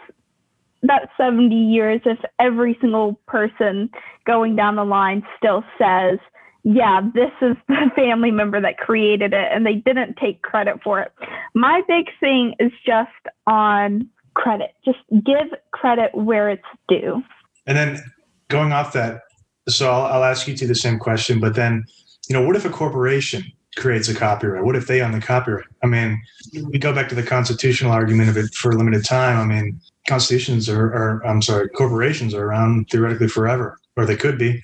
that 0.84 1.10
70 1.18 1.56
years 1.56 2.02
if 2.06 2.20
every 2.40 2.78
single 2.82 3.20
person 3.28 3.90
going 4.26 4.56
down 4.56 4.76
the 4.76 4.84
line 4.84 5.24
still 5.38 5.64
says, 5.78 6.20
yeah, 6.64 7.02
this 7.14 7.32
is 7.42 7.56
the 7.68 7.92
family 7.96 8.32
member 8.32 8.62
that 8.62 8.78
created 8.78 9.34
it 9.34 9.48
and 9.52 9.66
they 9.66 9.76
didn't 9.76 10.18
take 10.18 10.42
credit 10.42 10.80
for 10.84 11.02
it. 11.02 11.12
My 11.54 11.82
big 11.88 12.06
thing 12.20 12.56
is 12.60 12.72
just 12.86 13.10
on 13.48 14.08
credit. 14.36 14.72
Just 14.86 15.00
give 15.12 15.48
credit 15.72 16.14
where 16.14 16.50
it's 16.50 16.64
due. 16.88 17.22
And 17.66 17.78
then 17.78 18.04
going 18.50 18.72
off 18.72 18.94
that, 18.94 19.22
so 19.68 19.90
I'll, 19.92 20.06
I'll 20.06 20.24
ask 20.24 20.48
you 20.48 20.56
to 20.58 20.68
the 20.68 20.76
same 20.76 21.00
question, 21.00 21.40
but 21.40 21.56
then, 21.56 21.86
you 22.28 22.34
know, 22.34 22.46
what 22.46 22.56
if 22.56 22.66
a 22.66 22.70
corporation 22.70 23.44
creates 23.76 24.08
a 24.08 24.16
copyright? 24.16 24.64
What 24.64 24.76
if 24.76 24.88
they 24.88 25.02
own 25.02 25.12
the 25.12 25.22
copyright? 25.22 25.66
I 25.84 25.88
mean, 25.88 26.22
we 26.70 26.80
go 26.80 26.94
back 26.94 27.10
to 27.10 27.16
the 27.16 27.24
constitutional 27.24 27.92
argument 27.92 28.30
of 28.30 28.38
it 28.38 28.54
for 28.54 28.72
a 28.72 28.76
limited 28.76 29.06
time. 29.06 29.38
I 29.40 29.46
mean, 29.46 29.80
constitutions 30.08 30.70
are, 30.70 30.86
are 30.86 31.26
I'm 31.26 31.42
sorry, 31.42 31.70
corporations 31.70 32.34
are 32.34 32.46
around 32.46 32.90
theoretically 32.90 33.28
forever, 33.28 33.78
or 33.98 34.06
they 34.06 34.16
could 34.16 34.38
be. 34.38 34.62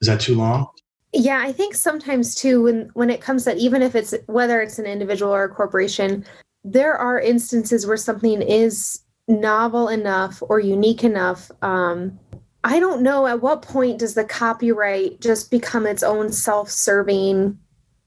Is 0.00 0.08
that 0.08 0.20
too 0.20 0.34
long? 0.34 0.68
Yeah, 1.12 1.42
I 1.44 1.52
think 1.52 1.74
sometimes 1.74 2.34
too 2.34 2.62
when 2.62 2.90
when 2.94 3.10
it 3.10 3.20
comes 3.20 3.44
that 3.44 3.58
even 3.58 3.82
if 3.82 3.94
it's 3.94 4.14
whether 4.26 4.60
it's 4.62 4.78
an 4.78 4.86
individual 4.86 5.32
or 5.32 5.44
a 5.44 5.48
corporation, 5.48 6.24
there 6.64 6.94
are 6.94 7.20
instances 7.20 7.86
where 7.86 7.98
something 7.98 8.40
is 8.40 9.02
novel 9.28 9.88
enough 9.88 10.42
or 10.48 10.58
unique 10.58 11.04
enough. 11.04 11.50
Um, 11.60 12.18
I 12.64 12.78
don't 12.78 13.02
know 13.02 13.26
at 13.26 13.42
what 13.42 13.62
point 13.62 13.98
does 13.98 14.14
the 14.14 14.24
copyright 14.24 15.20
just 15.20 15.50
become 15.50 15.86
its 15.86 16.02
own 16.02 16.30
self-serving, 16.30 17.58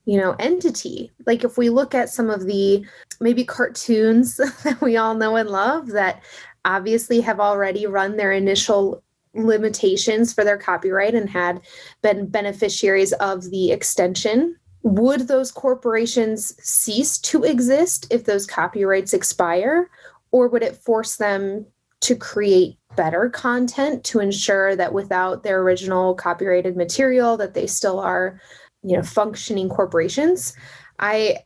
you 0.06 0.18
know, 0.18 0.36
entity. 0.39 1.12
Like 1.26 1.44
if 1.44 1.58
we 1.58 1.70
look 1.70 1.94
at 1.94 2.10
some 2.10 2.30
of 2.30 2.46
the 2.46 2.86
maybe 3.20 3.44
cartoons 3.44 4.38
that 4.63 4.80
we 4.82 4.98
all 4.98 5.15
know 5.15 5.36
and 5.36 5.50
love 5.50 5.88
that 5.88 6.24
obviously 6.63 7.22
have 7.22 7.39
already 7.39 7.86
run 7.86 8.18
their 8.18 8.32
initial 8.32 9.04
limitations 9.34 10.34
for 10.34 10.44
their 10.44 10.58
copyright 10.58 11.13
and 11.13 11.30
had 11.30 11.62
been 12.02 12.28
beneficiaries 12.28 13.12
of 13.13 13.50
the 13.52 13.72
extension 13.72 14.56
would 14.86 15.28
those 15.28 15.52
corporations 15.52 16.56
cease 16.63 17.18
to 17.18 17.44
exist 17.44 18.08
if 18.12 18.24
those 18.26 18.46
copyrights 18.46 19.13
expire 19.13 19.89
or 20.32 20.48
would 20.48 20.62
it 20.62 20.78
force 20.78 21.18
them 21.18 21.65
to 22.06 22.15
create 22.15 22.78
better 22.96 23.30
content 23.30 24.04
to 24.04 24.20
ensure 24.20 24.76
that 24.76 24.94
without 24.94 25.44
their 25.44 25.62
original 25.62 26.15
copyrighted 26.15 26.78
material 26.78 27.36
that 27.36 27.54
they 27.54 27.68
still 27.68 28.00
are 28.00 28.39
you 28.84 28.96
know 28.96 29.04
functioning 29.04 29.68
corporations 29.68 30.56
i 31.00 31.38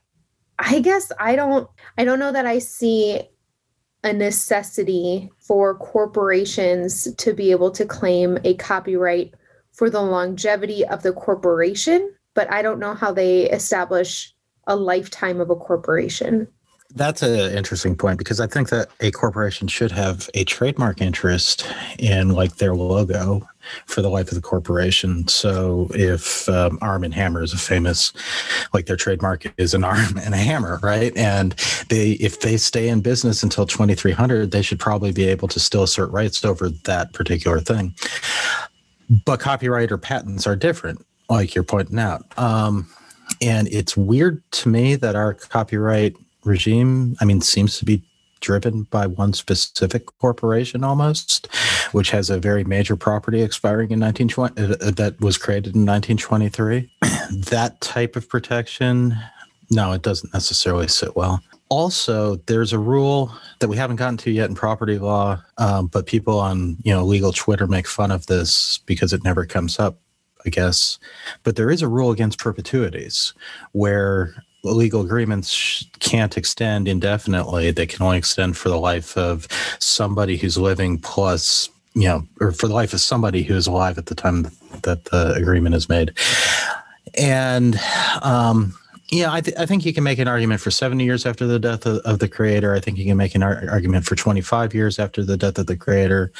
i 0.59 0.79
guess 0.79 1.11
i 1.19 1.35
don't 1.35 1.67
i 1.97 2.03
don't 2.03 2.19
know 2.19 2.31
that 2.31 2.45
i 2.45 2.59
see 2.59 3.21
a 4.03 4.13
necessity 4.13 5.29
for 5.39 5.75
corporations 5.77 7.13
to 7.15 7.33
be 7.33 7.51
able 7.51 7.71
to 7.71 7.85
claim 7.85 8.37
a 8.43 8.53
copyright 8.55 9.33
for 9.73 9.89
the 9.89 10.01
longevity 10.01 10.85
of 10.85 11.03
the 11.03 11.13
corporation, 11.13 12.13
but 12.33 12.51
I 12.51 12.61
don't 12.61 12.79
know 12.79 12.93
how 12.93 13.11
they 13.11 13.49
establish 13.49 14.33
a 14.67 14.75
lifetime 14.75 15.41
of 15.41 15.49
a 15.49 15.55
corporation. 15.55 16.47
That's 16.95 17.21
an 17.21 17.55
interesting 17.55 17.95
point 17.95 18.17
because 18.17 18.39
I 18.39 18.47
think 18.47 18.69
that 18.69 18.89
a 18.99 19.11
corporation 19.11 19.67
should 19.67 19.91
have 19.91 20.27
a 20.33 20.43
trademark 20.43 21.01
interest 21.01 21.71
in 21.99 22.29
like 22.29 22.55
their 22.55 22.73
logo 22.73 23.47
for 23.85 24.01
the 24.01 24.09
life 24.09 24.29
of 24.29 24.35
the 24.35 24.41
corporation. 24.41 25.27
So 25.27 25.91
if 25.93 26.49
um, 26.49 26.79
Arm 26.81 27.03
and 27.03 27.13
Hammer 27.13 27.43
is 27.43 27.53
a 27.53 27.57
famous, 27.57 28.11
like 28.73 28.87
their 28.87 28.95
trademark 28.95 29.45
is 29.59 29.75
an 29.75 29.83
arm 29.83 30.17
and 30.17 30.33
a 30.33 30.37
hammer, 30.37 30.79
right? 30.81 31.15
And 31.15 31.51
they, 31.89 32.13
if 32.13 32.39
they 32.41 32.57
stay 32.57 32.89
in 32.89 33.01
business 33.01 33.43
until 33.43 33.67
2300, 33.67 34.49
they 34.49 34.63
should 34.63 34.79
probably 34.79 35.11
be 35.11 35.25
able 35.25 35.47
to 35.49 35.59
still 35.59 35.83
assert 35.83 36.09
rights 36.11 36.43
over 36.43 36.69
that 36.69 37.13
particular 37.13 37.59
thing. 37.59 37.93
But 39.25 39.39
copyright 39.39 39.91
or 39.91 39.99
patents 39.99 40.47
are 40.47 40.55
different, 40.55 41.05
like 41.29 41.53
you're 41.53 41.63
pointing 41.63 41.99
out. 41.99 42.25
Um, 42.37 42.87
and 43.41 43.67
it's 43.67 43.95
weird 43.95 44.41
to 44.51 44.69
me 44.69 44.95
that 44.95 45.15
our 45.15 45.35
copyright 45.35 46.15
regime, 46.43 47.15
I 47.19 47.25
mean, 47.25 47.41
seems 47.41 47.77
to 47.79 47.85
be 47.85 48.03
driven 48.39 48.83
by 48.83 49.05
one 49.05 49.33
specific 49.33 50.05
corporation 50.19 50.83
almost, 50.83 51.47
which 51.91 52.11
has 52.11 52.29
a 52.29 52.39
very 52.39 52.63
major 52.63 52.95
property 52.95 53.41
expiring 53.41 53.91
in 53.91 53.99
1920 53.99 54.61
uh, 54.61 54.87
uh, 54.87 54.91
that 54.91 55.19
was 55.19 55.37
created 55.37 55.75
in 55.75 55.85
1923. 55.85 56.89
that 57.49 57.79
type 57.81 58.15
of 58.15 58.29
protection, 58.29 59.15
no, 59.69 59.91
it 59.91 60.01
doesn't 60.01 60.33
necessarily 60.33 60.87
sit 60.87 61.15
well. 61.15 61.41
Also, 61.69 62.37
there's 62.47 62.73
a 62.73 62.79
rule 62.79 63.31
that 63.59 63.67
we 63.67 63.77
haven't 63.77 63.97
gotten 63.97 64.17
to 64.17 64.31
yet 64.31 64.49
in 64.49 64.55
property 64.55 64.97
law, 64.97 65.39
um, 65.59 65.85
but 65.85 66.07
people 66.07 66.39
on 66.39 66.77
you 66.83 66.91
know 66.91 67.05
legal 67.05 67.31
Twitter 67.31 67.67
make 67.67 67.85
fun 67.85 68.09
of 68.09 68.25
this 68.25 68.79
because 68.79 69.13
it 69.13 69.23
never 69.23 69.45
comes 69.45 69.77
up. 69.77 69.99
I 70.45 70.49
guess, 70.49 70.97
but 71.43 71.57
there 71.57 71.69
is 71.69 71.81
a 71.81 71.89
rule 71.89 72.11
against 72.11 72.39
perpetuities 72.39 73.33
where 73.73 74.33
legal 74.63 75.01
agreements 75.01 75.85
can't 75.99 76.37
extend 76.37 76.87
indefinitely. 76.87 77.71
They 77.71 77.85
can 77.87 78.03
only 78.03 78.17
extend 78.17 78.57
for 78.57 78.69
the 78.69 78.79
life 78.79 79.17
of 79.17 79.47
somebody 79.79 80.37
who's 80.37 80.57
living 80.57 80.97
plus, 80.97 81.69
you 81.93 82.07
know, 82.07 82.27
or 82.39 82.51
for 82.51 82.67
the 82.67 82.73
life 82.73 82.93
of 82.93 83.01
somebody 83.01 83.43
who 83.43 83.55
is 83.55 83.67
alive 83.67 83.97
at 83.97 84.07
the 84.07 84.15
time 84.15 84.43
that 84.83 85.05
the 85.05 85.33
agreement 85.33 85.75
is 85.75 85.89
made. 85.89 86.13
And, 87.17 87.79
um, 88.21 88.73
yeah, 89.11 89.33
I, 89.33 89.41
th- 89.41 89.57
I 89.57 89.65
think 89.65 89.85
you 89.85 89.93
can 89.93 90.03
make 90.03 90.19
an 90.19 90.27
argument 90.27 90.61
for 90.61 90.69
70 90.69 91.03
years 91.03 91.25
after 91.25 91.47
the 91.47 91.57
death 91.57 91.85
of, 91.87 91.97
of 91.99 92.19
the 92.19 92.27
creator. 92.27 92.75
I 92.75 92.79
think 92.79 92.97
you 92.97 93.05
can 93.05 93.17
make 93.17 93.33
an 93.33 93.41
ar- 93.41 93.63
argument 93.69 94.05
for 94.05 94.15
25 94.15 94.75
years 94.75 94.99
after 94.99 95.23
the 95.23 95.35
death 95.35 95.57
of 95.57 95.65
the 95.65 95.75
creator. 95.75 96.31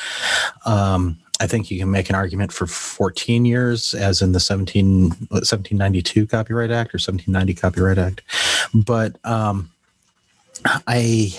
Um, 0.66 1.18
I 1.40 1.48
think 1.48 1.72
you 1.72 1.80
can 1.80 1.90
make 1.90 2.10
an 2.10 2.16
argument 2.16 2.52
for 2.52 2.68
14 2.68 3.46
years, 3.46 3.94
as 3.94 4.22
in 4.22 4.34
the 4.34 4.40
17, 4.40 5.10
1792 5.30 6.28
Copyright 6.28 6.72
Act 6.72 6.94
or 6.94 7.00
1790 7.00 7.54
Copyright 7.54 7.98
Act. 7.98 8.22
But 8.74 9.16
um, 9.26 9.70
I, 10.66 11.34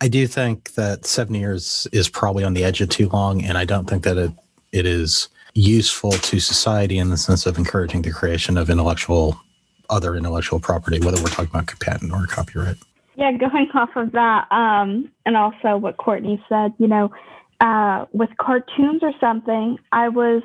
I 0.00 0.08
do 0.08 0.26
think 0.26 0.74
that 0.74 1.06
seven 1.06 1.34
years 1.34 1.86
is 1.92 2.08
probably 2.08 2.44
on 2.44 2.54
the 2.54 2.64
edge 2.64 2.80
of 2.82 2.90
too 2.90 3.08
long, 3.08 3.42
and 3.42 3.56
I 3.56 3.64
don't 3.64 3.88
think 3.88 4.04
that 4.04 4.18
it, 4.18 4.32
it 4.72 4.84
is 4.84 5.28
useful 5.54 6.10
to 6.10 6.40
society 6.40 6.98
in 6.98 7.10
the 7.10 7.16
sense 7.16 7.46
of 7.46 7.56
encouraging 7.56 8.02
the 8.02 8.10
creation 8.10 8.58
of 8.58 8.68
intellectual, 8.68 9.40
other 9.88 10.16
intellectual 10.16 10.60
property, 10.60 11.00
whether 11.00 11.22
we're 11.22 11.28
talking 11.28 11.50
about 11.50 11.72
patent 11.80 12.12
or 12.12 12.26
copyright. 12.26 12.76
Yeah, 13.16 13.32
going 13.32 13.70
off 13.74 13.94
of 13.94 14.12
that, 14.12 14.50
um, 14.50 15.10
and 15.24 15.36
also 15.36 15.76
what 15.76 15.96
Courtney 15.96 16.44
said, 16.48 16.74
you 16.78 16.88
know, 16.88 17.12
uh, 17.60 18.06
with 18.12 18.30
cartoons 18.40 19.02
or 19.02 19.12
something, 19.20 19.78
I 19.92 20.08
was 20.08 20.42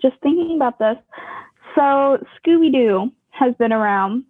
just 0.00 0.16
thinking 0.22 0.56
about 0.56 0.78
this. 0.78 0.96
So 1.74 2.18
Scooby 2.38 2.72
Doo 2.72 3.10
has 3.30 3.54
been 3.56 3.72
around 3.72 4.24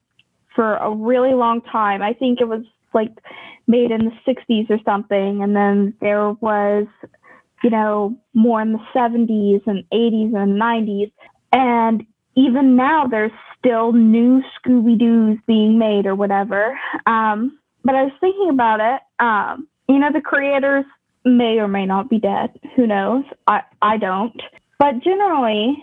for 0.54 0.76
a 0.76 0.94
really 0.94 1.34
long 1.34 1.60
time. 1.62 2.02
I 2.02 2.12
think 2.12 2.40
it 2.40 2.48
was 2.48 2.62
like 2.94 3.12
made 3.66 3.90
in 3.90 4.06
the 4.06 4.12
60s 4.26 4.70
or 4.70 4.78
something. 4.84 5.42
And 5.42 5.54
then 5.54 5.94
there 6.00 6.32
was, 6.32 6.86
you 7.62 7.70
know, 7.70 8.16
more 8.34 8.60
in 8.60 8.72
the 8.72 8.80
70s 8.94 9.62
and 9.66 9.84
80s 9.92 10.34
and 10.34 10.60
90s. 10.60 11.12
And 11.52 12.04
even 12.34 12.76
now, 12.76 13.06
there's 13.06 13.32
still 13.58 13.92
new 13.92 14.42
Scooby 14.56 14.98
Doos 14.98 15.38
being 15.46 15.78
made 15.78 16.06
or 16.06 16.14
whatever. 16.14 16.78
Um, 17.06 17.58
but 17.84 17.94
I 17.94 18.04
was 18.04 18.12
thinking 18.20 18.50
about 18.50 18.80
it. 18.80 19.00
Um, 19.22 19.68
you 19.88 19.98
know, 19.98 20.10
the 20.12 20.20
creators 20.20 20.84
may 21.24 21.58
or 21.58 21.68
may 21.68 21.86
not 21.86 22.08
be 22.08 22.18
dead. 22.18 22.58
Who 22.76 22.86
knows? 22.86 23.24
I, 23.46 23.62
I 23.82 23.96
don't. 23.96 24.40
But 24.78 25.02
generally, 25.02 25.76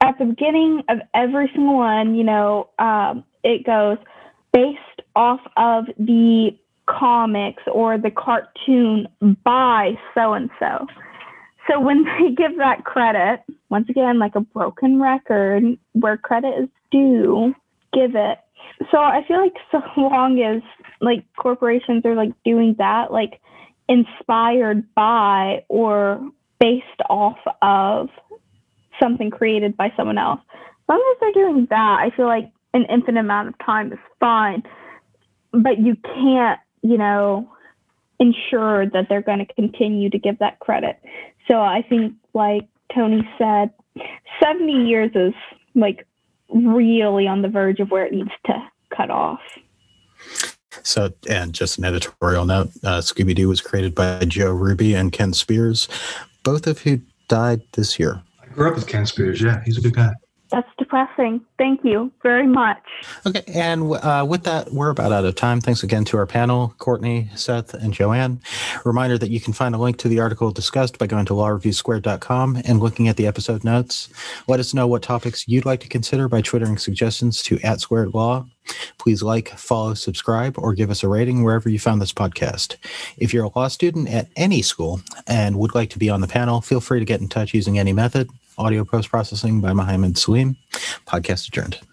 at 0.00 0.18
the 0.18 0.26
beginning 0.26 0.82
of 0.88 0.98
every 1.14 1.50
single 1.54 1.76
one, 1.76 2.14
you 2.14 2.24
know, 2.24 2.68
um, 2.78 3.24
it 3.42 3.64
goes 3.64 3.98
based 4.52 4.78
off 5.14 5.40
of 5.56 5.86
the 5.98 6.50
comics 6.86 7.62
or 7.72 7.98
the 7.98 8.10
cartoon 8.10 9.06
by 9.44 9.92
so 10.14 10.32
and 10.32 10.50
so. 10.58 10.86
So 11.68 11.80
when 11.80 12.04
they 12.18 12.30
give 12.34 12.56
that 12.58 12.84
credit, 12.84 13.42
once 13.68 13.88
again, 13.88 14.18
like 14.18 14.34
a 14.34 14.40
broken 14.40 15.00
record 15.00 15.62
where 15.92 16.16
credit 16.16 16.54
is 16.62 16.68
due, 16.90 17.54
give 17.92 18.14
it. 18.14 18.38
So 18.90 18.98
I 18.98 19.24
feel 19.26 19.40
like 19.40 19.54
so 19.70 19.80
long 20.00 20.40
as 20.40 20.62
like 21.00 21.24
corporations 21.36 22.04
are 22.04 22.14
like 22.14 22.32
doing 22.44 22.74
that, 22.78 23.12
like 23.12 23.40
inspired 23.88 24.94
by 24.94 25.64
or 25.68 26.20
based 26.60 26.84
off 27.08 27.38
of 27.62 28.08
something 29.00 29.30
created 29.30 29.76
by 29.76 29.92
someone 29.96 30.18
else. 30.18 30.40
As 30.54 30.88
long 30.88 31.14
as 31.14 31.20
they're 31.20 31.44
doing 31.44 31.66
that, 31.70 31.98
I 32.00 32.10
feel 32.16 32.26
like 32.26 32.50
an 32.74 32.84
infinite 32.90 33.20
amount 33.20 33.48
of 33.48 33.58
time 33.64 33.92
is 33.92 33.98
fine. 34.20 34.62
But 35.52 35.78
you 35.78 35.96
can't, 35.96 36.60
you 36.82 36.98
know, 36.98 37.50
ensure 38.18 38.86
that 38.86 39.06
they're 39.08 39.22
going 39.22 39.38
to 39.38 39.54
continue 39.54 40.10
to 40.10 40.18
give 40.18 40.38
that 40.38 40.58
credit. 40.58 41.00
So 41.46 41.60
I 41.60 41.82
think, 41.88 42.14
like 42.34 42.66
Tony 42.94 43.26
said, 43.38 43.70
70 44.42 44.72
years 44.86 45.10
is 45.14 45.34
like 45.74 46.06
really 46.52 47.26
on 47.26 47.42
the 47.42 47.48
verge 47.48 47.80
of 47.80 47.90
where 47.90 48.04
it 48.04 48.12
needs 48.12 48.30
to 48.46 48.54
cut 48.94 49.10
off. 49.10 49.40
So, 50.88 51.12
and 51.28 51.52
just 51.52 51.76
an 51.76 51.84
editorial 51.84 52.46
note 52.46 52.70
uh, 52.82 53.00
Scooby 53.00 53.34
Doo 53.34 53.50
was 53.50 53.60
created 53.60 53.94
by 53.94 54.24
Joe 54.24 54.50
Ruby 54.50 54.94
and 54.94 55.12
Ken 55.12 55.34
Spears, 55.34 55.86
both 56.44 56.66
of 56.66 56.78
who 56.78 57.02
died 57.28 57.60
this 57.72 57.98
year. 57.98 58.22
I 58.42 58.46
grew 58.46 58.70
up 58.70 58.74
with 58.74 58.86
Ken 58.86 59.04
Spears. 59.04 59.42
Yeah, 59.42 59.62
he's 59.66 59.76
a 59.76 59.82
good 59.82 59.94
guy. 59.94 60.14
That's 60.50 60.68
depressing. 60.78 61.42
Thank 61.58 61.84
you 61.84 62.10
very 62.22 62.46
much. 62.46 62.82
Okay, 63.26 63.42
and 63.48 63.92
uh, 63.92 64.24
with 64.26 64.44
that, 64.44 64.72
we're 64.72 64.88
about 64.88 65.12
out 65.12 65.26
of 65.26 65.34
time. 65.34 65.60
Thanks 65.60 65.82
again 65.82 66.04
to 66.06 66.16
our 66.16 66.26
panel, 66.26 66.74
Courtney, 66.78 67.28
Seth, 67.34 67.74
and 67.74 67.92
Joanne. 67.92 68.40
Reminder 68.84 69.18
that 69.18 69.30
you 69.30 69.40
can 69.40 69.52
find 69.52 69.74
a 69.74 69.78
link 69.78 69.98
to 69.98 70.08
the 70.08 70.20
article 70.20 70.50
discussed 70.50 70.96
by 70.96 71.06
going 71.06 71.26
to 71.26 71.34
lawreviewsquared.com 71.34 72.62
and 72.64 72.80
looking 72.80 73.08
at 73.08 73.16
the 73.16 73.26
episode 73.26 73.62
notes. 73.62 74.08
Let 74.46 74.58
us 74.58 74.72
know 74.72 74.86
what 74.86 75.02
topics 75.02 75.46
you'd 75.46 75.66
like 75.66 75.80
to 75.80 75.88
consider 75.88 76.28
by 76.28 76.40
twittering 76.40 76.78
suggestions 76.78 77.42
to 77.42 77.58
at 77.60 77.80
squared 77.80 78.14
law. 78.14 78.46
Please 78.98 79.22
like, 79.22 79.50
follow, 79.50 79.94
subscribe, 79.94 80.58
or 80.58 80.74
give 80.74 80.90
us 80.90 81.02
a 81.02 81.08
rating 81.08 81.42
wherever 81.42 81.68
you 81.68 81.78
found 81.78 82.00
this 82.00 82.12
podcast. 82.12 82.76
If 83.18 83.34
you're 83.34 83.44
a 83.44 83.50
law 83.54 83.68
student 83.68 84.08
at 84.08 84.28
any 84.36 84.62
school 84.62 85.00
and 85.26 85.58
would 85.58 85.74
like 85.74 85.90
to 85.90 85.98
be 85.98 86.08
on 86.08 86.20
the 86.20 86.26
panel, 86.26 86.60
feel 86.60 86.80
free 86.80 86.98
to 86.98 87.04
get 87.04 87.20
in 87.20 87.28
touch 87.28 87.54
using 87.54 87.78
any 87.78 87.92
method. 87.92 88.30
Audio 88.58 88.84
post 88.84 89.08
processing 89.08 89.60
by 89.60 89.72
Mohammed 89.72 90.18
Salim. 90.18 90.56
Podcast 91.06 91.46
adjourned. 91.46 91.78